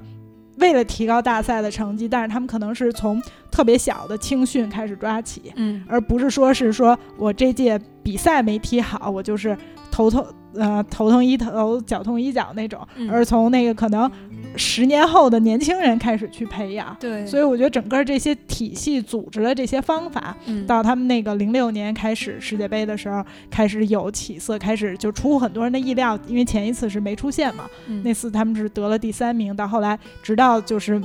[0.58, 5.84] 为了提高大赛的成绩，但是他们可能是从特别小的青训开始抓起，嗯。
[5.88, 9.58] 而不是说是说我这届比赛没踢好，我就是
[9.92, 10.26] 头痛
[10.56, 13.10] 呃头痛医头脚痛医脚那种，嗯。
[13.10, 14.10] 而从那个可能
[14.56, 16.96] 十年后的年轻人开始去培养。
[17.00, 20.66] 对，所以我觉得整个这些体系组织的这些方法，嗯。
[20.68, 28.02] 到他们那个零六年开始世界杯的时候，开始有起色，开始就出乎很多人的意料，因为前一次是没出现嘛，嗯。
[28.04, 31.02] 那次他们是得了第三名，到后来直到就是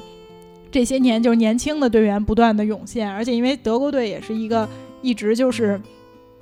[0.71, 4.69] 这些年，就是年轻的队员不断的涌现，而且因为德国队也是一个
[5.01, 5.81] 一直就是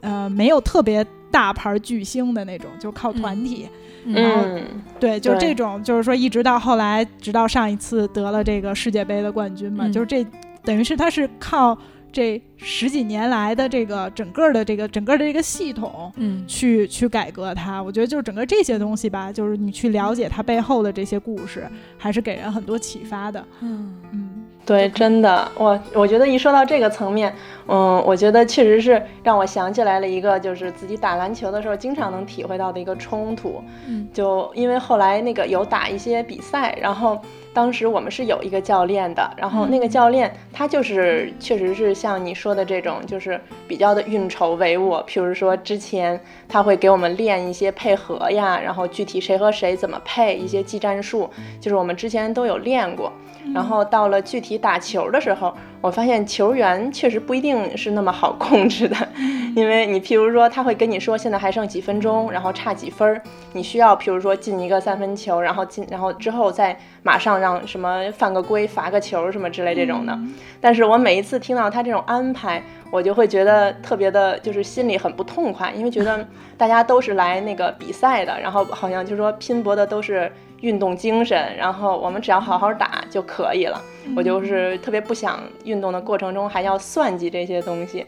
[0.01, 1.07] 呃没有特别
[1.37, 3.69] 大牌巨星的那种，就靠团体。
[4.07, 4.15] 嗯。
[4.17, 9.93] 嗯，对，就这种，就是说一直到后来，直到上一次得了这个世界杯的冠军嘛，嗯。
[9.93, 10.27] 就是这
[10.65, 11.77] 等于是他是靠
[12.11, 16.11] 这十几年来的这个整个的这个整个的这个系统。
[16.17, 16.43] 嗯。
[16.47, 21.69] 去去改革它，我觉得就是整个这些东西吧，就是你去了解它背后的这些故事，
[21.99, 23.45] 还是给人很多启发的。
[23.61, 23.95] 嗯。
[24.13, 24.36] 嗯
[24.67, 27.33] 对，真的，我我觉得一说到这个层面，
[27.69, 33.63] 嗯，我觉得确实是让我想起来了一个，就是自己打篮球的时候经常能体会到的一个冲突。
[33.87, 37.17] 嗯就因为后来那个有打一些比赛，然后
[37.55, 45.05] 当时我们是有一个教练的，然后那个教练他就是确实是像你说的这种，就是比较的运筹帷幄。
[45.07, 53.13] 譬如说之前他会给我们练一些配合呀，然后具体谁和谁怎么配一些技战术，就是我们之前都有练过。
[53.55, 58.97] 然后到了具体打球的时候，我发现球员确实不一定是那么好控制的，
[59.57, 63.23] 因为你譬如说他会跟你说现在还剩几分钟，然后差几分儿，
[63.53, 70.19] 你需要譬如说进一个三分球，然后进，然后之后再马上让什么犯个规、罚个球什么之类这种的。
[70.61, 76.27] 但是我每一次听到他这种安排，我就会觉得特别的，就是心里很不痛快，因为觉得
[76.59, 80.31] 大家都是来那个比赛的，然后好像就是说拼搏的都是
[80.67, 83.81] 运动精神，然后我们只要好好打就可以了。
[84.17, 88.05] 我就是特别不想运动的过程中还要算计这些东西，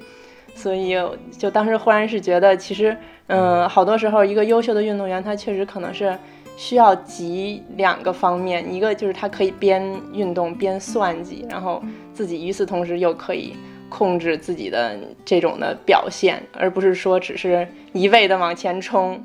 [0.56, 0.96] 所以
[1.38, 2.96] 就当时忽然是觉得，其实，
[3.28, 6.12] 嗯，好多时候一个优秀的运动员，他确实可能是
[6.56, 9.80] 需要集两个方面，一个就是他可以边
[10.12, 11.80] 运动边算计，然后
[12.12, 13.54] 自己与此同时又可以
[13.88, 19.22] 控制自己的这种的表现，而不是说只是一味的往前冲。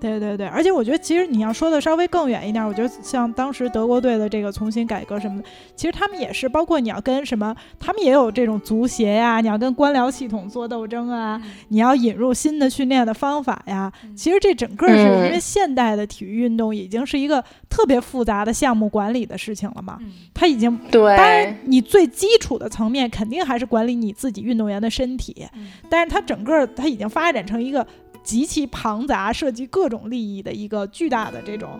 [0.00, 13.90] 对对对，而且我觉得其实你要说的稍微更远一点，我觉得像当时德国队的这个重新改革什么的，其实他们也是，包括你要跟什么，他们也有这种足协呀，你要跟官僚系统做斗争啊，你要引入新的训练的方法呀。
[14.14, 20.12] 其实这整个是因为嗯现代的体育运动已经是一个特别复杂的项目管理的事情了嘛，嗯。
[20.34, 27.86] 它已经对，当然，你最基础的层面肯定还是管理你自己运动员的身体，嗯但是它整个它已经发展成一个
[28.24, 31.78] 极其庞杂、涉及各种利益的一个巨大的这种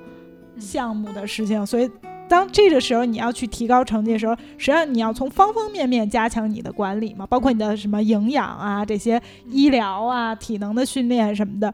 [0.55, 1.91] 嗯项目的事情，所以。
[2.27, 9.21] 当这个时候你要去提高成绩的时候，实际上你要从方方面面加强你的管理嘛，包括你的什么营养啊、这些
[9.51, 11.73] 医疗啊、体能的训练什么的。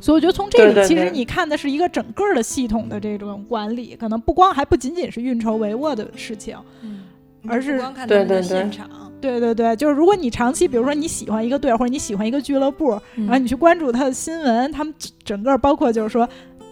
[0.00, 7.02] 所以我觉得从这里，其实你看的是一个整个的系统的这种管理，可能不光还不仅仅是运筹帷幄的事情，嗯，
[7.48, 8.88] 而是不光看他们的对对对现场，
[9.20, 14.94] 对对对，就是如果你长期，比如说你喜欢一个队或者你喜欢一个俱乐部，嗯然后你去关注他的新闻，他们
[15.24, 16.28] 整个包括就是说。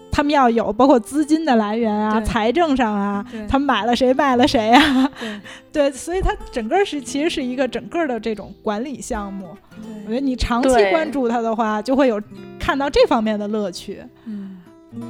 [0.08, 5.30] 他们要有包括资金的来源啊，财政上啊，他们买了谁卖了谁啊，对
[5.90, 9.46] 对，所以它整个是其实是一个整个的这种管理项目。
[10.06, 12.18] 我觉，得你长期关注它的话，就会有
[12.58, 14.02] 看到这方面的乐趣。
[14.24, 14.45] 嗯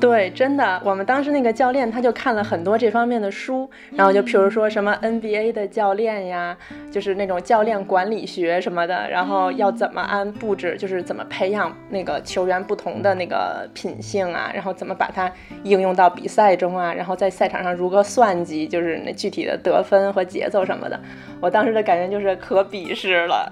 [0.00, 6.56] 对，真的，我们当时那个教练他就看了很多这方面的书，然后就譬如说什么 NBA 的教练呀，
[6.90, 15.32] 就是那种教练管理学什么的，然后要怎么按布置，就是怎么培养那个球员不同的那个品性啊，然后怎么把它
[15.62, 21.00] 应用到比赛中啊，然后在赛场上如何算计，就是那具体的得分和节奏什么的。
[21.40, 23.50] 我当时的感觉就是可鄙视了。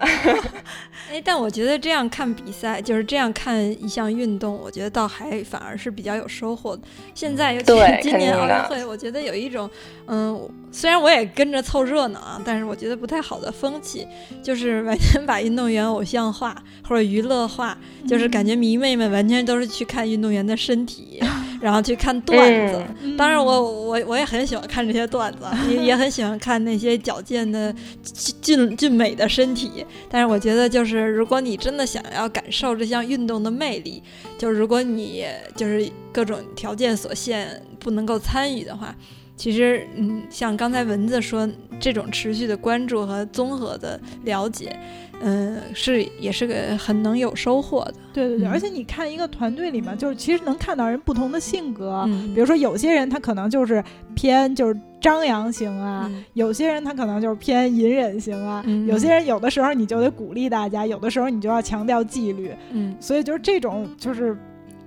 [1.13, 6.83] 哎，但我觉得这样看比赛，就是这样看一项运动，我觉得倒还反而是比较有收获的。
[7.15, 9.69] 现在尤其是今年奥运会，我觉得有一种，
[10.07, 14.07] 嗯，虽然我也跟着凑热闹啊，但是我觉得不太好的风气，
[14.43, 16.57] 就是完全把运动员偶像化
[16.89, 17.77] 或者娱乐化，
[18.09, 21.21] 就是感觉迷妹们完全都是去看运动员的身体，
[21.65, 22.85] 然后去看段子。
[23.01, 29.87] 嗯当然我，我我也很喜欢看这些段子，也也很喜欢看那些矫健的俊俊俊美的身体。
[30.11, 34.03] 但是我觉得，就是如果你真的想要感受这项运动的魅力，
[34.37, 35.25] 就如果你
[35.57, 38.95] 就是各种条件所限不能够参与的话，
[39.37, 41.49] 其实嗯，像刚才蚊子说，
[41.81, 44.77] 这种持续的关注和综合的了解，
[45.21, 47.95] 嗯，是也是个很能有收获的。
[48.13, 52.05] 对对对，嗯而且你看一个团队里面，就是其实能看到人不同的性格。
[52.07, 53.83] 嗯，比如说，有些人他可能就是
[54.15, 62.53] 偏就是张扬型啊，嗯有些人他可能就是偏隐忍型啊，嗯有些人有的时候你就得鼓励大家，有的时候你就要强调纪律。
[62.71, 64.37] 嗯所以就是这种就是。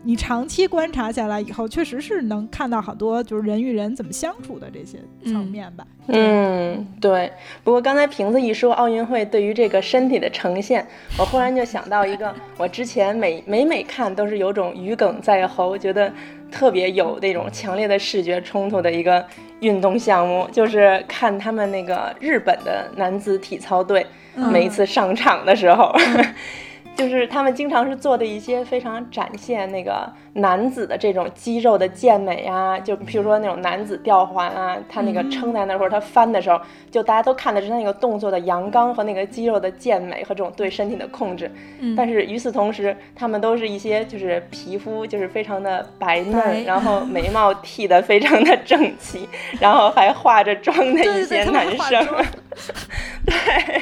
[0.08, 5.86] 你长期观察下来以后，确实是能看到好多就是人与人怎么相处的这些层面吧。
[6.08, 7.30] 嗯，对。
[7.62, 10.88] 不过刚才瓶子一说奥运会对于这个身体的呈现，
[11.20, 16.10] 我忽然就想到一个，我之前每每每看都是有种余梗在喉，觉得
[16.50, 19.26] 特别有那种强烈的视觉冲突的一个
[19.60, 25.94] 运动项目，就是看他们那个日本的男子体操队嗯每一次上场的时候。
[26.98, 36.60] 就是他们经常是做的一些非常展现那个男子的这种肌肉的健美啊，就比如说那种男子吊环啊，他那个撑在那儿或者他翻的时候，
[36.92, 41.52] 就大家都看的是他那个动作的阳刚和那个肌肉的健美和这种对身体的控制。
[41.80, 49.28] 嗯但是与此同时，他们都是一些就是皮肤就是非常的白嫩，白然后眉毛剃得非常的正齐，
[49.60, 52.08] 然后还化着妆的一些男生。
[53.26, 53.82] 对，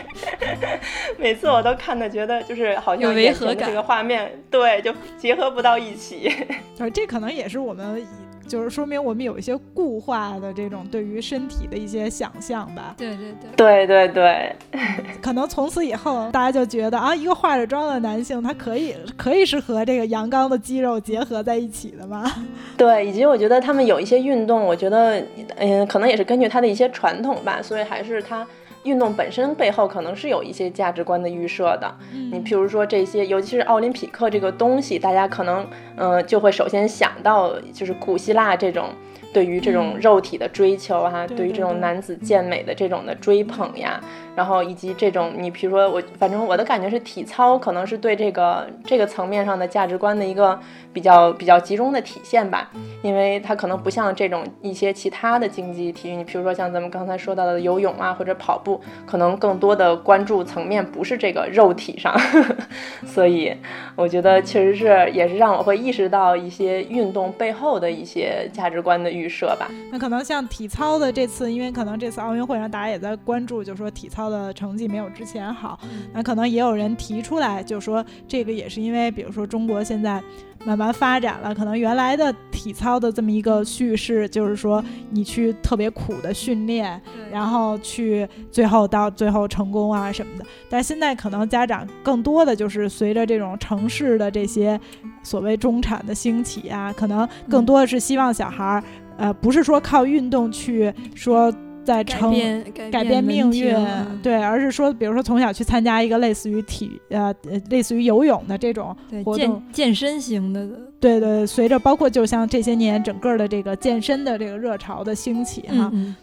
[1.18, 6.32] 每次我都看的觉得就是好有像违和这个画面，对，就结合不到一起。
[6.76, 8.06] 就是这可能也是我们，
[8.48, 12.94] 就是说明我们有一些固化的这种对于身体的一些想象吧。
[12.98, 13.50] 对对对。
[13.56, 14.56] 对对对，
[15.22, 22.30] 可能从此以后，大家就觉得啊，一个化着妆的男性，他可以可以是和这个阳刚的肌肉结合在一起的吗？
[22.78, 25.24] 对，以及我觉得他们有一些运动，我觉得，
[25.56, 28.46] 嗯，可能也是根据他的一些传统吧，所以还是他
[28.86, 31.94] 运动本身背后可能是有一些价值观的预设的。
[32.32, 35.68] 你譬如说这些，尤其是奥林匹克这个东西，大家可能，
[35.98, 38.90] 嗯、呃，就会首先想到就是古希腊这种。
[39.36, 44.00] 对于这种肉体的追求啊，对对于这种男子健美的这种的追捧呀，
[44.34, 50.58] 然后以及这种你比如说我，反正我的感觉是体操可能是对这个这个层面上的价值观的一个
[50.94, 52.72] 比较比较集中的体现吧，
[53.02, 62.18] 因为它可能不像这种一些其他的竞技体育，你比如说像咱们刚才说到的游泳啊或者跑步，可能更多的关注层面不是这个肉体上，
[63.06, 63.54] 所以
[63.98, 69.70] 我觉得确实是也是让我会意识到一些运动背后的一些价值观的预设吧。
[69.92, 75.80] 那可能像体操的这次，因为可能这次奥运会上大家也在关注，就说体操的成绩没有之前好，
[76.14, 80.22] 那可能也有人提出来，就说这个也是因为，比如说中国现在
[80.66, 87.00] 慢慢发展了，可能原来的体操的这么一个叙事，就是说你去特别苦的训练，
[87.32, 90.46] 然后去最后到最后成功啊什么的。
[90.70, 94.80] 但现在可能家长更多的就是随着这种城市的这些
[95.22, 98.84] 所谓中产的兴起啊，可能更多的是希望小孩儿。
[99.18, 101.50] 呃，不是说靠运动去说
[101.86, 104.20] 在改成变改改变命运，嗯。
[104.24, 110.68] 对，而是说，比如说从小去参加一个类似于体呃呃类似于游泳的这种健活动，健身型的，
[111.00, 116.16] 对对，随着包括就像这些年整个的这个健身的这个热潮的兴起哈，嗯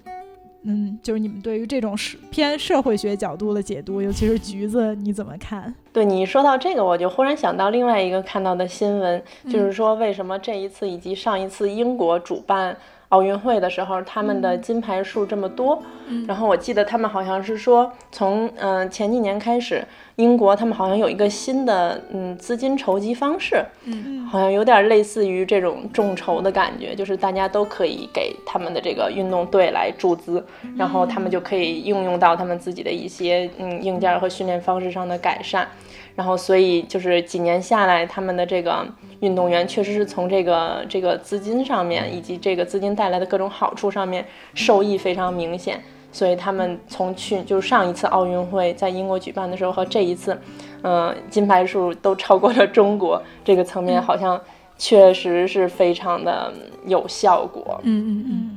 [0.65, 0.99] 嗯。
[1.03, 5.73] 就是你们对于这种是偏社会学角度的解读，尤其是橘子，你怎么看？
[5.93, 12.77] 对你说到这个，我就忽然想到另外一个看到的新闻，就是说为什么这一次以及上一次英国主办
[13.13, 15.83] 奥运会的时候，他们的金牌数这么多。
[16.27, 19.85] 然后我记得他们好像是说，从嗯前几年开始，
[20.17, 30.45] 英国他们好像有一个新的嗯资金筹集方式，嗯好像有点类似于这种众筹的感觉，就是大家都可以给他们的这个运动队来注资，
[30.77, 35.69] 然后他们就可以应用到他们自己的一些嗯硬件和训练方式上的改善。
[36.15, 38.87] 然后，所以就是几年下来，他们的这个
[39.21, 45.83] 运动员确实是从这个这个资金上面，以及这个资金带来的各种好处上面受益非常明显。
[46.15, 50.39] 所以他们从去就是上一次奥运会在英国举办的时候和这一次，
[50.83, 54.39] 嗯，金牌数都超过了中国，这个层面好像
[54.77, 56.53] 确实是非常的
[56.85, 57.81] 有效果。
[57.85, 58.52] 嗯嗯嗯，嗯嗯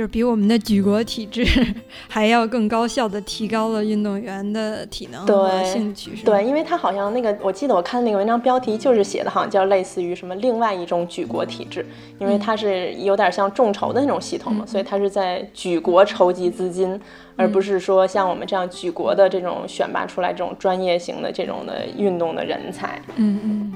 [0.00, 1.46] 就是比我们的举国体制
[2.08, 11.84] 还要更高效的提高了运动员的体能和对兴趣，对，因为他好像那个，我记得我看那个文章标题就是写的，好像叫类似于什么另外一种举国体制，
[12.18, 16.98] 因为它是有点像众筹的那种系统嘛，所以它是在举国筹集资金，
[17.36, 22.98] 而不是说像我们这样举国的这种选拔出来这种专业型的这种的运动的人才。
[23.16, 23.72] 嗯嗯。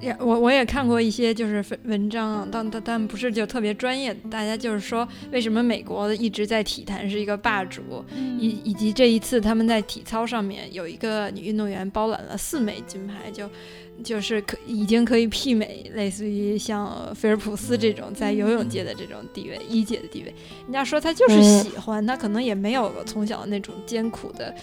[0.00, 8.04] 也我我也看过一些就是文文章啊，但但但不是就特别专业，大家就是说为什么美国一直在体坛是一个霸主，
[8.38, 13.48] 以以及这一次他们在体操上面有一个女运动员包揽了四枚金牌，就
[14.02, 20.34] 就是可已经可以媲美类似于像菲尔普斯这种在游泳界的这种地位，一姐的地位。
[20.64, 24.54] 人家说他就是嗯喜欢，他可能也没有从小那种艰苦的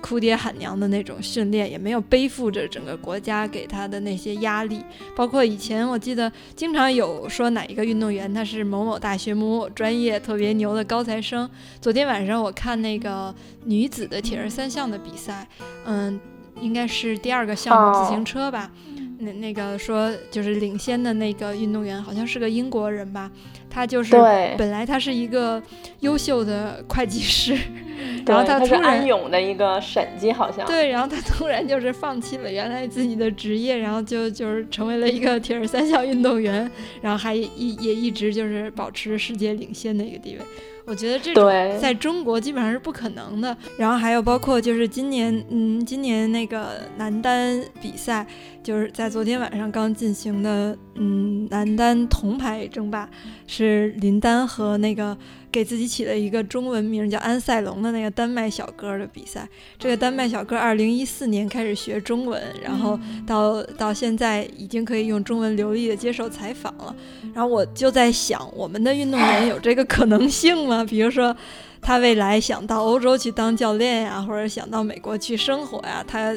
[0.00, 4.82] 哭爹喊娘的那种训练，也没有背负着整个国家给他的那些压力。
[5.14, 11.48] 包括以前我记得经常有说哪一个运动员他是某某大学某某专业特别牛的高材生。
[11.80, 13.34] 昨天晚上我看那个
[13.64, 15.46] 女子的铁人三项的比赛，
[15.84, 16.18] 嗯，
[16.60, 18.70] 应该是第二个项目哦自行车吧。
[19.18, 23.30] 那那个说就是领先的那个运动员好像是个英国人吧，
[23.70, 25.60] 他就是对，本来他是一个
[26.00, 27.56] 优秀的会计师，
[28.26, 30.66] 然后他他是突然安永的一个审计，好像。
[30.66, 40.40] 对，然后他突然就是放弃了原来自己的职业，然后就就是成为了一个铁人三项运动员，然后还一也一直就是保持世界领先的一个地位。
[40.86, 41.44] 我觉得这种
[41.80, 43.54] 在中国基本上是不可能的。
[43.76, 48.26] 然后还有包括就是今年，嗯，今年那个男单比赛，
[48.62, 53.08] 就是在昨天晚上刚进行的，嗯，男单铜牌争霸，
[53.46, 55.16] 是林丹和那个
[55.52, 59.48] 给自己起了一个中文名叫安塞龙的那个丹麦小哥的比赛。
[59.78, 66.94] 这个丹麦小哥二零一四年开始学中文，然后到到现在已经可以用中文流利的接受采访了。
[67.34, 70.84] 然后我就在想，我们的运动员有这个可能性吗？
[70.88, 71.36] 比如说，
[71.82, 76.34] 他未来想到欧洲去当教练呀，或者想到美国去生活呀，他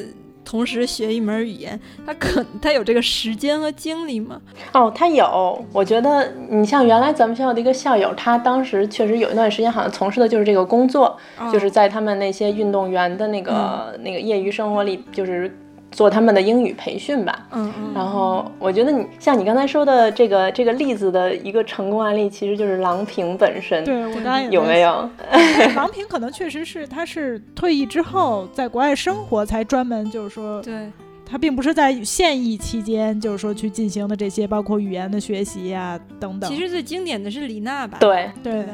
[0.50, 4.40] 同时学一门语言，他可他有这个时间和精力吗？
[4.72, 11.16] 哦，他有，我觉得你像原来咱们学校的一个校友，他当时确实有一段时间好像从事的就是这个工作，
[11.52, 15.56] 就是在他们那些运动员的那个、那个业余生活里，就是
[15.90, 17.46] 做他们的英语培训吧。
[17.52, 24.80] 嗯嗯然后我觉得你像你刚才说的这个这个例子的一个成功案例，其实就是郎平本身，对我刚才有没？
[24.80, 25.08] 有？
[25.76, 30.90] 郎平可能确实是，他是退役之后在国外生活，才专门就是说，对，
[31.26, 36.50] 他并不是在现役期间，就是说去进行的这些，包括语言的学习呀、等等。
[36.50, 37.98] 其实最经典的是李娜吧？
[38.00, 38.64] 对对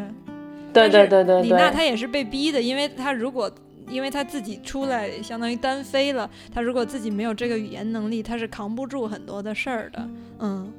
[0.73, 3.51] 对对对对李娜，她也是被逼的，因为她如果
[3.89, 10.09] 因为他自己出来相当于单飞了，他如果自己没有这个语言能力，他是扛不住很多的事儿的。
[10.41, 10.73] 嗯，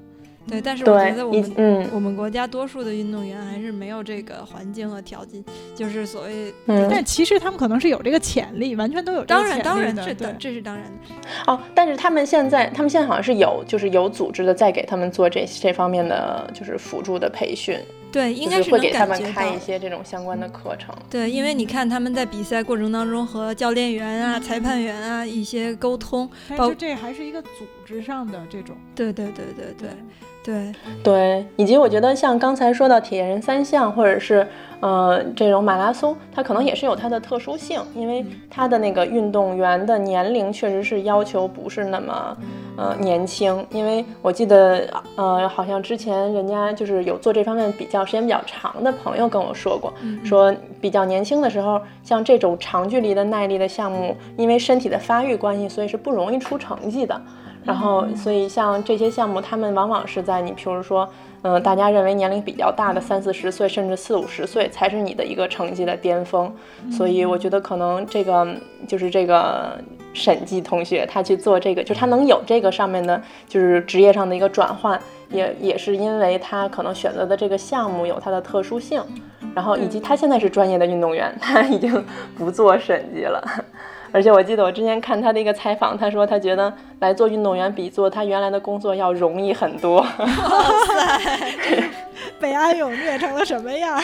[0.48, 0.62] 对。
[0.62, 5.44] 但是我觉得我们嗯我们国家多数的运动员还是没有这个环境和条件，
[5.76, 6.54] 就是所谓。
[6.66, 11.52] 嗯但其实他们可能是有这个潜力，完全都有这个当然，潜当力的对然是的，这是当然的。
[11.52, 17.80] 哦，但是他们现在他们现在好像是有就是有组织的在给他们做这这方面的就是辅助的培训，
[18.18, 19.60] 对，应该是能会给他们开一。
[19.60, 20.96] 些这种相关的课程。
[21.10, 27.50] 对，因为你看他们在比赛过程当中和教练员啊、裁判员啊一些沟通，包但是这还是一个组
[27.86, 28.76] 织上的这种。
[28.96, 29.90] 对对对对对
[30.44, 34.48] 对，对，以及我觉得像刚才说到铁人三项，或者是
[34.80, 42.38] 呃这种马拉松，它可能也是有它的特殊性，因为它的那个运动员的年龄确实是要求不是那么
[42.78, 50.24] 呃年轻，因为我记得呃好像之前人家就是有做这方面比较时间比较长的朋友跟我说过，嗯。
[50.26, 57.20] 说比较年轻的时候，像这种长距离的耐力的项目，因为身体的发育关系，所以是不容易出成绩的。
[57.64, 61.08] 然后，所以像这些项目，他们往往是在你，譬如说，
[61.42, 66.54] 嗯，大家认为年龄比较大的三四十岁，甚至四五十岁，才是你的一个成绩的巅峰。
[66.90, 68.48] 所以，我觉得可能这个
[68.88, 69.78] 就是这个
[70.14, 74.98] 审计同学他去做这个，就是他能有这个上面的，就是职业上的一个转换，
[75.30, 79.04] 也也是因为他可能选择的这个项目有它的特殊性，
[79.54, 82.02] 然后以及他现在是专业的运动员，他已经
[82.38, 83.44] 不做审计了。
[84.12, 89.98] 而且我记得我之前看他的一个采访，他说他觉得来做运动员比做他原来的工作要容易很多。
[89.98, 90.08] 哇
[90.88, 91.90] 塞，
[92.40, 94.02] 被安永虐成了什么样？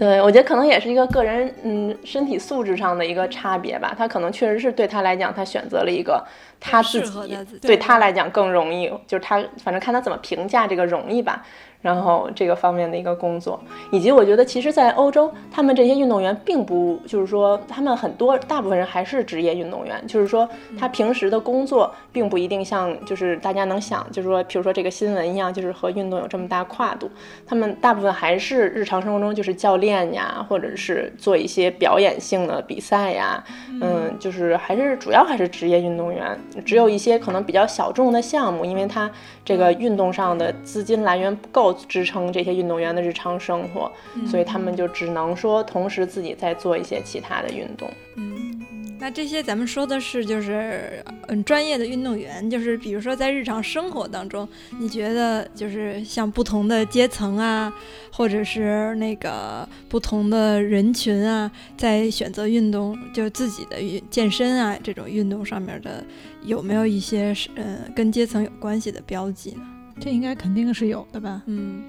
[0.00, 3.94] 对，我觉得可能也是一个个人嗯身体素质上的一个差别吧。
[3.96, 6.20] 他可能确实是对他来讲，他选择了一个
[6.58, 11.44] 他自己对他来讲更容易，就是他反正看他怎么评价这个容易吧。
[11.86, 13.60] 然后这个方面的一个工作，
[13.92, 27.08] 以及我觉得，其实，在欧洲，他们这些运动员并不就是说，他们很多大部分人还是职业运动员，就是说，他平时的工作并不一定像就是大家能想，就是说，比如说这个新闻一样，就是和运动有这么大跨度。
[27.46, 33.44] 他们大部分还是日常生活中就是教练呀，或者是做一些表演性的比赛呀，
[33.80, 36.36] 嗯，就是还是主要还是职业运动员。
[36.64, 39.08] 只有一些可能比较小众的项目，因为他
[39.44, 41.75] 这个运动上的资金来源不够。
[41.88, 43.90] 支撑这些运动员的日常生活，
[44.26, 47.90] 所以他们就只能说同时自己在做一些其他的运动。
[48.16, 48.60] 嗯，
[48.98, 54.48] 那这些咱们说的是就是嗯专业的运动员，就是比如说在日常生活当中，
[54.78, 57.72] 你觉得就是像不同的阶层啊，
[58.10, 66.02] 或者是那个不同的人群啊，在选择运动，就自己的运健身啊这种运动上面的，
[66.42, 69.62] 有没有一些是嗯跟阶层有关系的标记呢？
[69.98, 71.42] 这应该肯定是有的吧？
[71.46, 71.84] 嗯，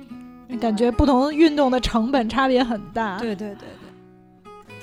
[0.60, 3.18] 感觉不同运动的成本差别很大。
[3.20, 3.68] 对对对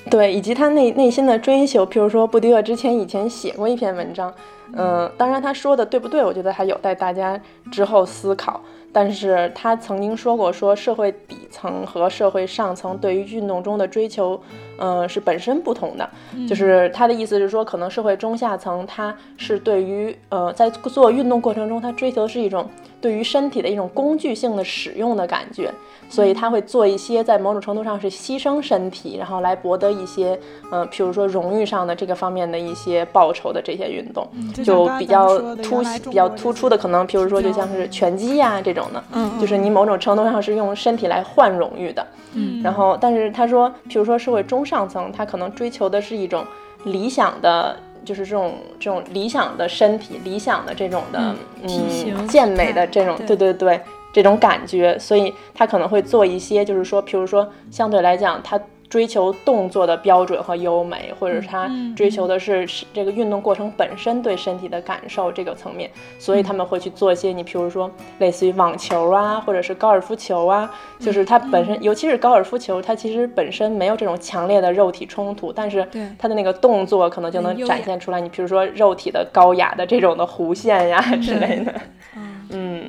[0.05, 1.87] 对，对，以及他内内心的追求。
[1.87, 4.33] 譬如说，布迪厄之前以前写过一篇文章，
[4.72, 8.61] 嗯，当然他说的对不对，我觉得还有待大家之后思考。
[8.95, 14.40] 但是他曾经说过，说社会底层和社会上层对于运动中的追求，
[14.78, 16.09] 嗯，是本身不同的。
[16.49, 22.70] 就是他的意思是说，可能社会中下层，他是对于呃，在做运动过程中，他追求的是一种
[23.01, 25.72] 对于身体的一种工具性的使用的感觉，
[26.09, 30.38] 所以他会做一些在某种程度上是牺牲身体，然后来博得一些，
[30.70, 34.28] 嗯，比如说荣誉上的这个方面的一些报酬的这些运动，
[34.64, 39.02] 就比较突比较突出的，可能比如说就像是拳击呀这种的。
[39.12, 46.44] 嗯，就是你某种程度上是用身体来换荣誉的，嗯，然后但是他说，比如说社会中上层，他可能追求的是一种
[46.84, 53.80] 理想的，就是这种这种理想的身体，理想的这种的嗯健美的这种，对对对，
[54.15, 58.59] 这种感觉，所以他可能会做一些，就是说，比如说相对来讲，他。
[58.87, 75.85] 追求动作的标准和优美，或者是他追求的是这个运动过程本身对身体的感受这个层面，所以他们会去做一些，你比如说类似于网球啊，或者是高尔夫球啊，就是它本身，尤其是高尔夫球，它其实本身没有这种强烈的肉体冲突，但是
[76.17, 81.75] 它的那个动作可能就能展现出来，你比如说肉体的高雅的这种的弧线呀之类的。
[82.17, 82.34] 嗯，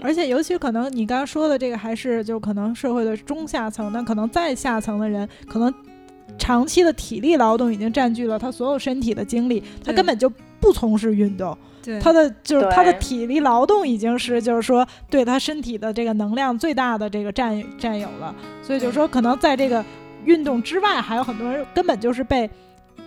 [0.03, 5.73] 而且尤其可能你刚刚说的这个，还是就可能社会的中下层，那可能再下层的人可能。
[6.37, 11.57] 长期的体力劳动已经占据了他所有身体的精力，他根本就不从事运动。
[12.01, 18.35] 他的就是他的体力劳动已经是就是说对他身体的这个能量最大的这个占占有了。
[18.61, 19.85] 所以就是说，可能在这个
[20.25, 22.49] 运动之外，还有很多人根本就是被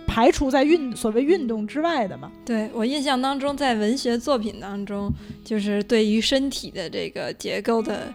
[0.09, 2.31] 排除在运所谓运动之外的嘛。
[2.43, 5.13] 对我印象当中，在文学作品当中，
[5.45, 8.11] 就是对于身体的这个结构的。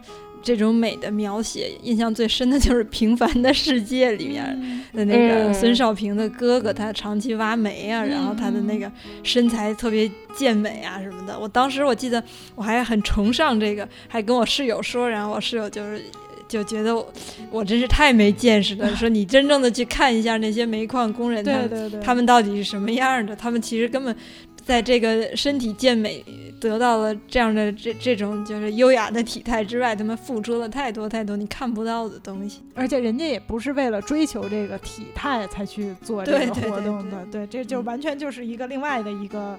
[0.46, 4.44] 这种美的描写，印象最深的就是《平凡的世界》里面
[4.92, 8.92] 的那个孙少平的哥哥，他长期挖煤啊，然后他的那个
[9.22, 11.40] 身材特别健美啊什么的。
[11.40, 12.22] 我当时我记得
[12.54, 16.04] 我还很崇尚这个，还跟我室友说，然后我室友就是
[16.48, 16.94] 就觉得
[17.50, 23.34] 我真是太没见识了， 说你真正的去看一下那些煤矿工人，对对对，他们到底是什么样的？
[23.36, 24.14] 他们其实根本。
[24.66, 26.24] 在这个身体健美
[26.58, 39.54] 得到了这样的这这种就是优雅的体态之外，他们付出了太多太多你看不到的东西，而且人家也不是为了追求这个体态才去做这个活动的，对，这就完全就是一个另外的一个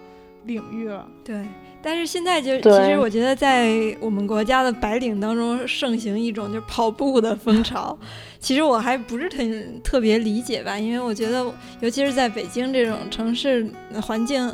[0.46, 1.08] 领域了。
[1.24, 1.46] 对，
[1.86, 7.96] 但是现在就其实我觉得在我们国家的白领当中盛行一种就是跑步的风潮，
[8.42, 9.38] 其实我还不是特
[9.84, 11.46] 特别理解吧，因为我觉得
[11.82, 13.70] 尤其是在北京这种城市
[14.02, 14.52] 环境。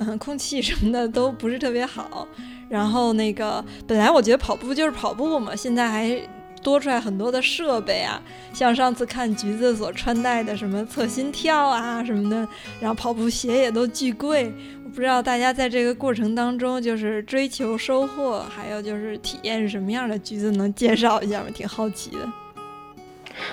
[0.00, 2.24] 嗯，空气什么的都不是特别好。
[2.68, 6.20] 然后那个，本来我觉得跑步就是跑步嘛，现在还。
[6.60, 8.20] 多出来很多的设备啊，
[8.52, 12.36] 像上次看橘子所穿戴的什么测心跳啊什么的，
[12.80, 14.52] 然后跑步鞋也都巨贵。
[14.94, 21.46] 不知道大家在这个过程当中，就是追求收获，还有就是体验是什么样的，橘子能介绍一下吗？
[21.54, 22.18] 挺好奇的。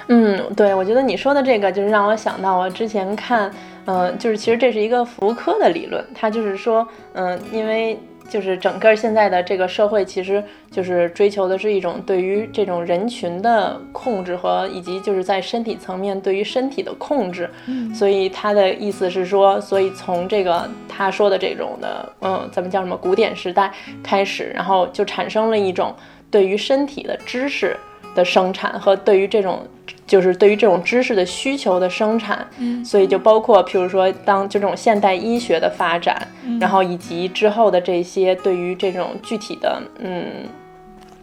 [0.08, 3.52] 嗯，对，我觉得你说的这个就是让我想到我之前看，
[3.86, 23.72] 嗯，就是其实这是一个福柯的理论，他就是说，嗯，因为就是整个现在的这个社会，其实就是追求的是一种对于这种人群的控制和以及就是在身体层面对于身体的控制，嗯，所以他的意思是说，所以从这个他说的这种的，嗯，咱们叫什么古典时代
[24.04, 25.96] 开始，然后就产生了一种
[26.30, 27.78] 对于身体的知识
[28.16, 29.66] 的生产和对于这种。
[30.08, 36.28] 就是对于这种知识的需求的生产，嗯，所以就包括，譬如说，当就这种现代医学的发展，
[36.60, 40.26] 然后以及之后的这些对于这种具体的，嗯，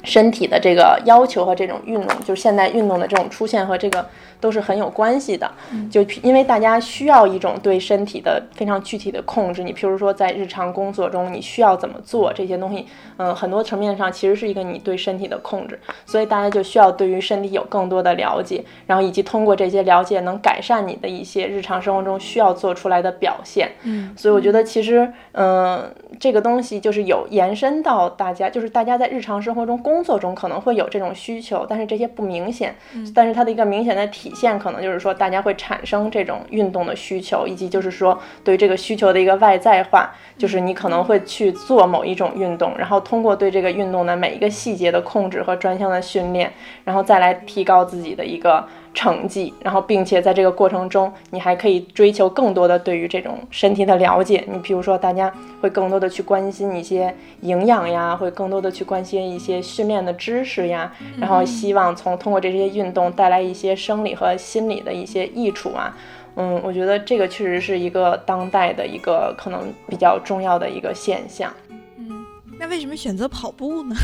[0.05, 4.07] 身体的这个要求和这种运动，就是现代运动的这种出现和这个。
[4.43, 5.49] 都是很有关系的，
[5.89, 9.63] 就因为大家需要一种对身体的非常具体的控制。
[9.63, 12.85] 你譬如说在日常工作中，你需要怎么做这些东西，
[13.19, 15.79] 嗯，很多层面上其实是一个你对身体的控制。
[16.05, 23.71] 所以大家就需要对于身体有更多的了解，然后以及通过这些了解能改善你的一些日常生活中需要做出来的表现。
[23.85, 25.89] 嗯，所以我觉得其实，嗯，
[26.19, 32.73] 这个东西就是有延伸到大家，就是大家在日常生活中工作中可能会有这种需求，但是这些不明显，
[33.13, 34.33] 但是它的一个明显的体。
[34.35, 46.53] 现可能就是说，大家会产生这种运动的需求，以及就是说，对这个需求的一个外在化，就是你可能会去做某一种运动，然后通过对这个运动的每一个细节的控制和专项的训练，
[46.85, 48.65] 然后再来提高自己的一个。
[48.95, 54.45] 成绩，然后并且在这个过程中，你还可以追求更多的对于这种身体的了解。
[54.53, 65.97] 你比如说，大家会更多的去关心一些营养呀，会更多的去关心一些训练的知识呀，然后希望从通过这些运动带来一些生理和心理的一些益处啊。
[66.37, 71.53] 嗯，我觉得这个确实是一个当代的一个可能比较重要的一个现象。
[71.97, 72.25] 嗯，
[72.59, 73.95] 那为什么选择跑步呢？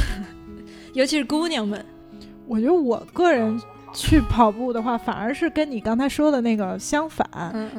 [0.95, 1.85] 尤其是姑娘们，
[2.47, 3.61] 我觉得我个人。
[3.93, 7.27] 去跑步的话，反而是跟你刚才说的那个相反，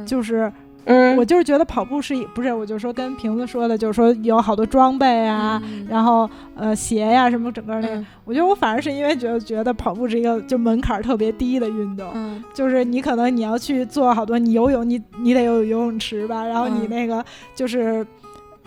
[0.05, 0.51] 就是，
[0.86, 2.53] 嗯，我就是觉得跑步是不是？
[2.53, 17.24] 我就说跟瓶子说的，就是说有好多装备啊，然后呃鞋呀什么，整个那个，我觉得我反而是因为觉得觉得跑步是一个就门槛特别低的运动，嗯，就是你可能你要去做好多，你游泳你你得有游泳池吧，然后你那个
[17.55, 18.05] 就是。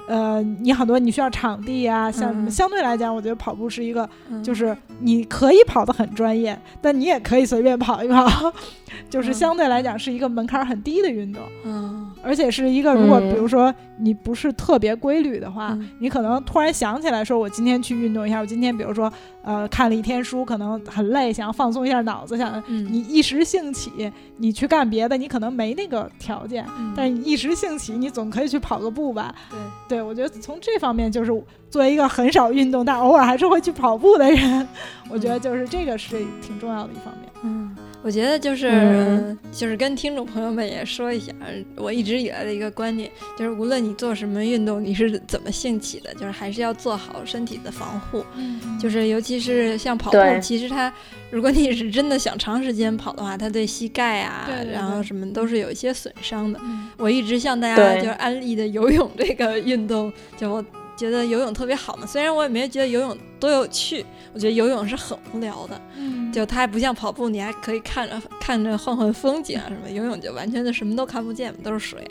[0.09, 2.51] 呃，你很多你需要场地啊，像什么？
[2.51, 4.09] 相对来讲，我觉得跑步是一个，
[4.43, 8.53] 就是你可以跑得很专业，但你也可以随便跑一跑，
[9.09, 11.43] 就是相对来讲是一个门槛很低的运动。
[11.65, 18.41] 嗯，而且是一个，如果比如说你不是特别规律的话，你可能突然想起来说，我今天去运动一下。
[18.41, 19.13] 我今天比如说，
[19.43, 26.65] 呃，看了一天书，可能很累，想要放松一下脑子，想你一时兴起，你去干别的，你可能没那个条件，
[26.97, 29.35] 但是你一时兴起，你总可以去跑个步吧？
[29.51, 29.59] 对。
[29.89, 31.31] 对，我觉得从这方面，就是
[31.69, 34.67] 作为一个很少运动但偶尔还是会去跑步的人，
[35.11, 37.29] 我觉得就是这个是挺重要的一方面。
[37.43, 41.33] 嗯，我觉得就是就是跟听众朋友们也说一下，
[41.77, 48.25] 我一直以来的一个观点，就是无论你做什么运动，你是怎么兴起的，就是还是要做好身体的防护。
[48.35, 50.93] 嗯，就是尤其是像跑步，其实它
[51.31, 56.59] 如果你是真的想长时间跑的话，它对膝盖啊，然后什么都是有一些损伤的。
[56.97, 60.65] 我一直向大家就是安利的游泳这个运动，就我
[61.03, 62.07] 觉得游泳特别好嘛。
[62.07, 65.81] 虽然我也没觉得游泳多有趣，我觉得游泳是很无聊的。
[65.97, 69.91] 嗯，就它还不像跑步，你还可以看着看着换换风景啊什么。
[69.91, 72.07] 游泳就完全就什么都看不见，都是水。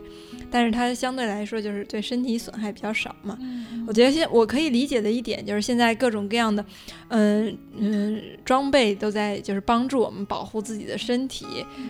[0.53, 3.37] 但是它相对来说就是对身体损害比较少嘛。
[3.87, 6.63] 我觉得现我可以理解的一点就是现在各种各样的，
[7.07, 11.45] 嗯嗯装备都在就是帮助我们保护自己的身体。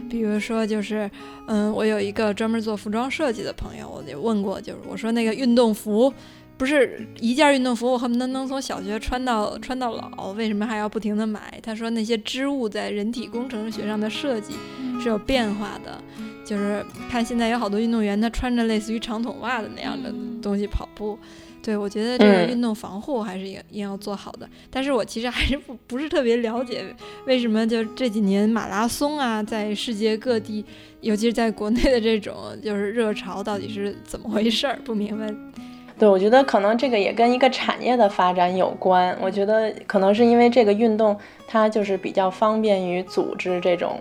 [0.07, 1.09] 比如说就是
[1.47, 6.13] 嗯，我有一个专门做服装设计的朋友，我就问过，就是我说那个运动服
[6.62, 11.59] 不是一件运动服，我恨不得能从小学穿到穿到老，为什么还要不停的买？
[11.64, 14.53] 他说那些织物在人体工程学上的设计
[15.01, 15.99] 是有变化的。
[16.45, 21.18] 就是看现在有好多运动员，他穿着类似于长筒袜的那样的东西跑步，
[21.64, 24.47] 对我觉得这个运动防护还是也也要做好的。
[24.70, 26.86] 但是我其实还是不不是特别了解，
[27.26, 30.64] 为什么就这几年马拉松啊，在世界各地，
[30.99, 34.80] 尤其是在国内的这种就是热潮到底是怎么回事儿？
[34.86, 35.34] 不明白。
[35.99, 39.15] 对，我觉得可能这个也跟一个产业的发展有关。
[39.21, 41.15] 我觉得可能是因为这个运动，
[41.47, 43.99] 它就是比较方便于组织这种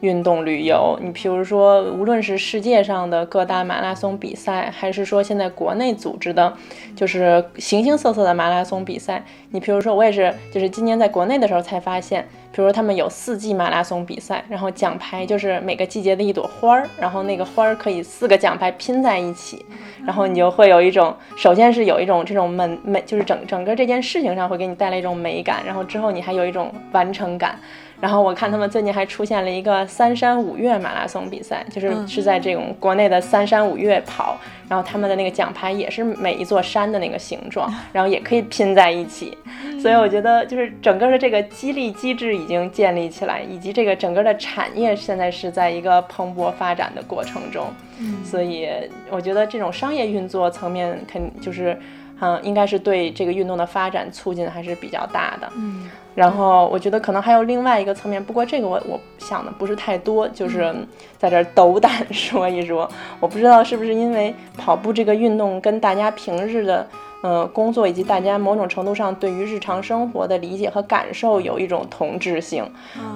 [0.00, 0.96] 运动旅游。
[1.02, 6.52] 你比如说，无论是世界上的各大马拉松比赛，还是说现在国内组织的，
[6.94, 9.24] 就是形形色色的马拉松比赛。
[9.50, 12.28] 你比如说，我也是，就是今年在国内的时候才发现。
[12.52, 19.64] 比如他们有四季马拉松比赛，然后奖牌就是每个季节的一朵花儿，然后那个花儿可以四个奖牌拼在一起，
[20.04, 27.58] 然后你就会有一种，首先是有一种这种美美，就是整整个这件事情上会给你带来一种美感，然后之后你还有一种完成感。
[28.00, 34.38] 然后我看他们最近还出现了一个三山五岳马拉松比赛，就是是在这种国内的三山五岳跑，
[34.68, 39.36] 然后他们的那个奖牌也是每一座山的那个形状， 然后也可以拼在一起。
[39.80, 47.66] 所以我觉得就是整个的这个激励机制已经建立起来，以及这个整个的产业现在是在一个蓬勃发展的过程中。
[48.24, 48.68] 所以
[49.10, 51.78] 我觉得这种商业运作层面肯就是。
[52.22, 55.50] 嗯，应该是对这个运动的发展促进还是比较大的。
[55.56, 60.74] 嗯，然后我觉得可能还有另外一个层面，不过这个我我想的不是太多，就是
[61.18, 62.88] 在这斗胆说一说。
[63.20, 66.86] 我不知道是不是因为跑步这个运动跟大家平日的
[67.22, 72.64] 呃工作以及大家某种程度上对于日常生活的理解和感受有一种同质性。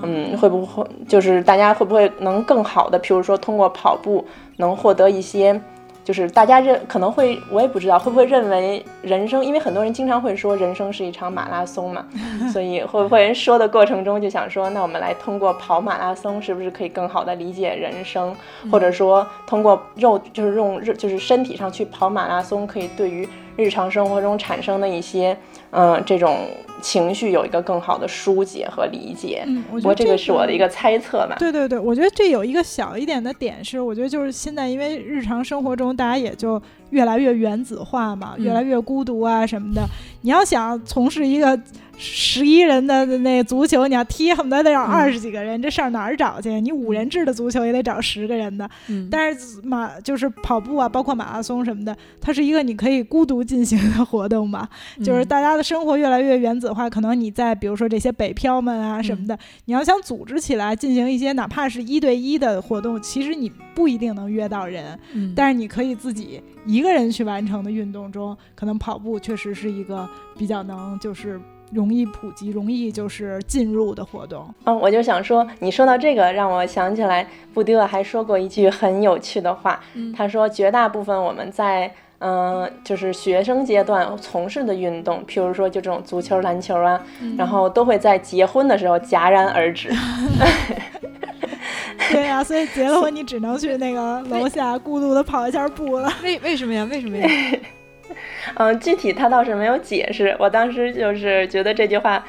[0.02, 4.24] 嗯，会不会就是大家会不会能更好的，譬如说通过跑步
[4.56, 5.60] 能获得一些。
[6.04, 12.04] 就是大家认可能会，我也不知道会不会认为人生，因为很多人经常会说人生是一场马拉松嘛，
[12.52, 18.36] 所以会不会说的过程中就想说，那我们来通过跑马拉松，是不是可以更好的理解人生，
[18.70, 23.26] 或者说通过肉就是用肉就是身体上去跑马拉松，可以对于
[23.56, 25.34] 日常生活中产生的一些
[25.74, 26.48] 嗯这种。
[26.82, 31.34] 情绪有一个更好的疏解和理解，嗯，我觉得这个是我的一个猜测吧。
[31.38, 36.60] 对对对，我觉得这有一个小一点的点是，我觉得就是现在因为日常生活中大家也就
[36.94, 39.84] 越来越原子化嘛，越来越孤独啊什么的。
[40.22, 41.60] 你要想从事一个。
[41.96, 46.60] 十一人的那足球，你要踢，恨不得得有二十几个人，这事儿哪儿找去？
[46.60, 48.68] 你五人制的足球也得找十个人的。
[49.08, 54.68] 但是马就是跑步啊，包括马拉松什么的，它是一个你可以孤独进行的活动嘛。
[55.04, 64.98] 就是大家的生活越来越原子化，可能你在比如说这些北漂们啊什么的，你要想组织起来进行一些哪怕是一对一的活动，其实你不一定能约到人，
[65.36, 70.08] 但是你可以自己一个人去完成的运动中，可能跑步确实是一个
[70.38, 71.40] 比较能就是。
[71.72, 74.46] 容易普及、容易就是进入的活动。
[74.64, 79.80] 嗯，我就想说，你说到这个，让我想起来，布迪厄还说过一句很有趣的话。
[80.14, 87.00] 他说，绝大部分我们在嗯，就是学生阶段从事的运动，譬如说就这种足球、篮球啊，
[87.36, 89.90] 然后都会在结婚的时候戛然而止。
[92.10, 96.12] 对呀，所以结了婚，你只能去那个楼下孤独的跑一下步了。
[96.22, 96.86] 为为什么呀？
[96.90, 97.28] 为什么呀？
[98.56, 100.36] 嗯，具体他倒是没有解释。
[100.38, 102.24] 我当时就是觉得这句话，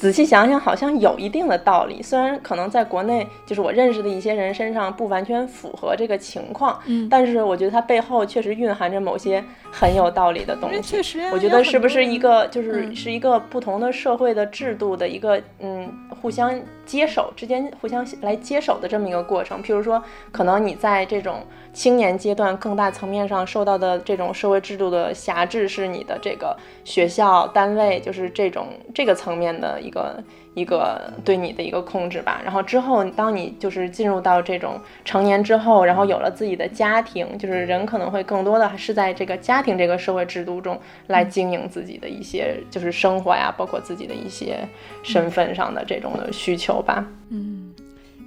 [0.00, 2.02] 仔细想想好像有一定的道理。
[2.02, 10.80] 虽然可能在国内，就是我认识的一些人身上不完全符合这个情况，嗯，但是我觉得它背后确实蕴含着某些很有道理的东西。
[10.80, 15.86] 确实，我觉得是不是一个就是是一个不同的社会的制度的一个嗯
[16.18, 19.62] 互相接手之间互相来接手的这么一个过程。
[19.62, 21.42] 譬如说，可能你在这种。
[21.72, 30.22] 青年阶段更大层面上受到的这种社会制度的辖制，是你的这个学校单位，就是这种这个层面的一个
[30.54, 32.40] 一个对你的一个控制吧。
[32.42, 44.66] 然后之后，当你就是进入到这种成年之后，然后有了自己的家庭，就是人可能会更多的是在这个家庭这个社会制度中来经营自己的一些就是生活呀，包括自己的一些
[45.02, 47.04] 身份上的这种的需求吧。
[47.28, 47.74] 嗯。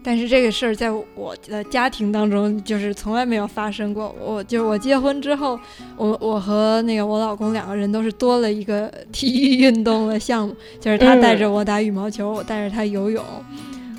[0.04, 4.14] 但是这个事儿在我的家庭当中就是从来没有发生过。
[4.22, 5.58] 我就是我结婚之后，
[5.95, 13.24] 我我和那个我老公两个人都是多了一个 体育运动的项目，就是他带着我打羽毛球，我带着他游泳。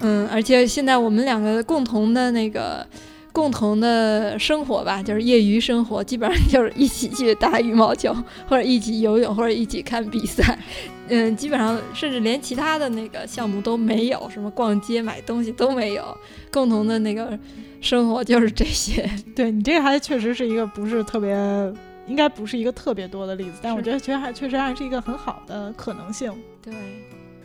[0.01, 2.87] 嗯，而且现在我们两个共同的那个
[3.33, 8.15] 共同的生活吧，就是业余生活，基本上就是一起去打羽毛球，
[8.47, 10.59] 或者一起游泳，或者一起看比赛。
[11.09, 16.17] 嗯，基本上甚至连其他的那个项目都没有，什么逛街买东西都没有，
[16.51, 17.39] 共同的那个
[17.81, 19.09] 生活就是这些。
[19.37, 21.35] 对你这个还确实是一个不是特别，
[22.07, 26.33] 应该不是一个特别多的例子，但我觉得其实还确实还是一个很好的可能性。
[26.63, 26.73] 对。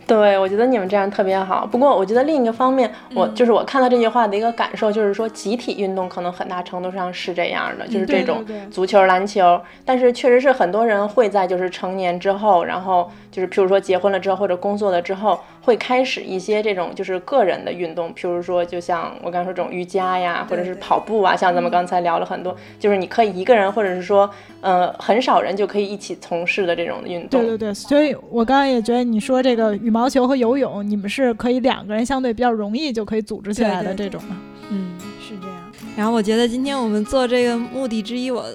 [0.10, 1.66] 对，我觉得你们这样特别好。
[1.66, 9.62] 不过，我觉得另一个方面，我就是我看到这句话的一个感受，就是说集体运动可能很大程度上是这样的，就是这种足球、篮球。
[9.86, 24.28] 但是，确实是很多人会在就是成年之后，然后就是譬如说结婚了之后或者工作了之后，会开始一些这种就是个人的运动，譬如说就像我刚才说这种瑜伽呀，或者是跑步啊，像咱们刚才聊了很多，就是你可以一个人，或者是说
[24.62, 27.42] 呃很少人就可以一起从事的这种运动。
[27.42, 29.99] 对对对，所以我刚刚也觉得你说这个羽毛。
[30.00, 34.38] 毛球和游泳，你们是可以两个人相对比较容易就可以组织起来的这种吗？
[34.70, 35.58] 嗯，是这样。
[35.98, 38.46] 然后我觉得今天我们做这个目的之一，我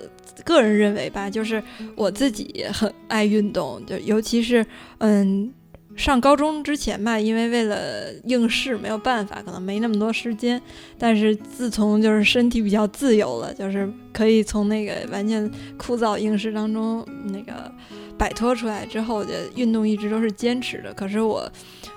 [0.43, 1.63] 个人认为吧，就是
[1.95, 4.65] 我自己很爱运动，就尤其是
[5.01, 5.53] 嗯，
[5.95, 10.59] 上高中之前吧，因为为了应试没有办法，可能没那么多时间。
[10.99, 17.71] 但是自从就是身体比较自由了，就是可以从那个完全枯燥应试当中那个。
[18.19, 20.93] 摆脱出来之后，我觉得运动一直都是坚持的。
[20.95, 21.51] 可是我。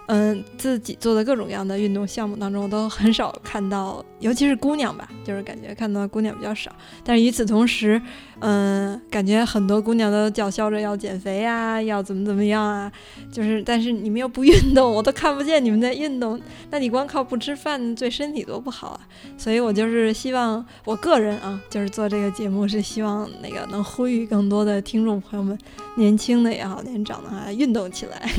[0.07, 6.71] 嗯，自己做的各种各样的运动项目当中，都很少看到，尤其是姑娘吧，就是感觉看到姑娘比较少。
[7.03, 8.01] 但是与此同时，
[8.39, 12.89] 嗯，感觉很多姑娘都叫嚣着要减肥啊，要怎么怎么样啊，
[13.29, 16.39] 就是，但是你们又不运动，我都看不见你们在运动，
[16.71, 18.99] 那你光靠不吃饭，对身体多不好啊！
[19.37, 25.57] 所以我就是希望，我个人啊，就是做这个节目是希望那个能呼吁更多的听众朋友们，
[25.97, 28.31] 年轻的也好，年长的啊，运动起来。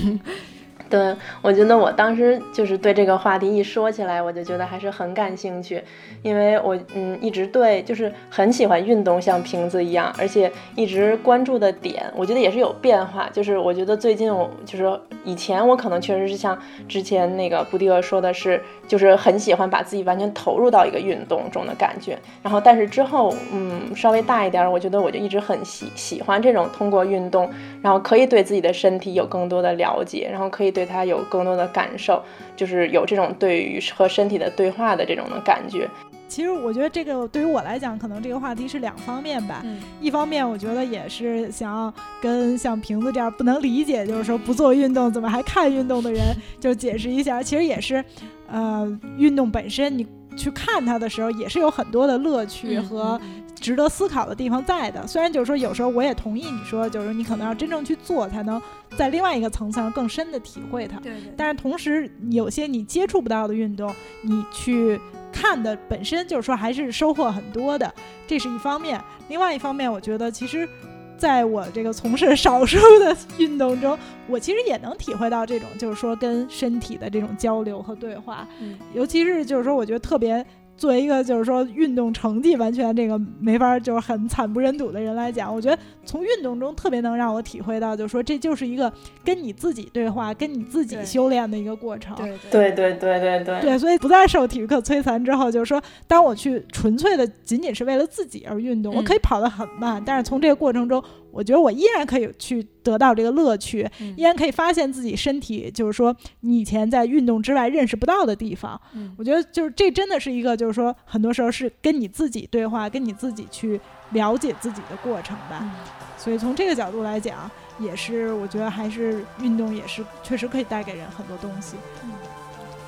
[0.91, 5.83] 对，我觉得我当时就是对这个话题一说起来，我就觉得还是很感兴趣，
[6.23, 13.29] 因为我嗯一直对就是很喜欢运动，像瓶子一样，而且一直关注的点，我觉得也是有变化。
[13.35, 16.59] 就是我觉得最近我就是以前我可能确实是像
[16.89, 22.19] 之前那个布迪厄说的是，就是很喜欢把自己完全投入到一个运动中的感觉。
[22.43, 27.51] 然后但是之后嗯稍微大一点，我觉得我就一直很喜喜欢这种通过运动，
[27.83, 30.73] 然后可以对自己的身体有更多的了解，然后可以。
[30.79, 32.23] 对他有更多的感受，
[32.55, 35.91] 就是有这种对于和身体的对话的这种的感觉。
[36.29, 39.65] 其实我觉得这个对于我来讲，可能这个话题是两方面吧。
[40.01, 46.21] 一方面，我觉得也是想要跟像瓶子这样不能理解，就是说不做运动怎么还看运动的人，
[46.61, 47.43] 就解释一下。
[47.43, 48.05] 其实也是，
[48.47, 50.07] 呃，运动本身你
[50.37, 53.21] 去看它的时候，也是有很多的乐趣和。
[53.61, 58.61] 值得思考的地方在的，虽然就是说有时候我也同意你说，就是你可能要真正去做，才能
[58.97, 60.99] 在另外一个层次上更深的体会它。
[61.01, 61.33] 对对。
[61.37, 65.01] 但是同时，有些你接触不到的运动，你去
[65.33, 67.93] 看的本身就是说还是收获很多的，
[68.27, 69.03] 这是一方面。
[69.29, 70.69] 另外一方面，我觉得其实
[71.17, 78.47] 在我这个从事少数的运动中，我其实也能体会到这种就是说跟身体的这种交流和对话。
[78.61, 78.79] 嗯。
[78.95, 80.45] 尤其是就是说，我觉得特别。
[80.79, 88.91] 作为一个就是说运动成绩完全这个没法就是很惨不忍睹的人来讲，我觉得从运动中特别能让我体会到，就是说这就是一个
[89.25, 92.17] 跟你自己对话、跟你自己修炼的一个过程。
[92.17, 93.61] 对对对对对对。
[93.61, 101.03] 对，所以不再受体育课摧残之后，就是说当我去纯粹的仅仅是为了自己而运动，我可以跑得很慢，但是从这个过程中。
[101.31, 108.81] 我觉得我依然可以去得到这个乐趣，依然可以发现自己身体，就是说你以前在运动之外认识不到的地方。
[109.17, 115.71] 我觉得就是这真的是一个，就是说很多时候是跟你自己对话，跟你自己去了解自己的过程吧。
[116.17, 121.77] 所以从这个角度来讲，也是我觉得还是运动也是确实可以带给人很多东西。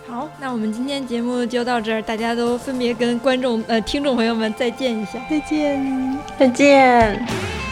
[0.09, 7.70] 好，那我们今天节目就到这儿，大家都分别跟观众呃听众朋友们再见一下，再见，再见。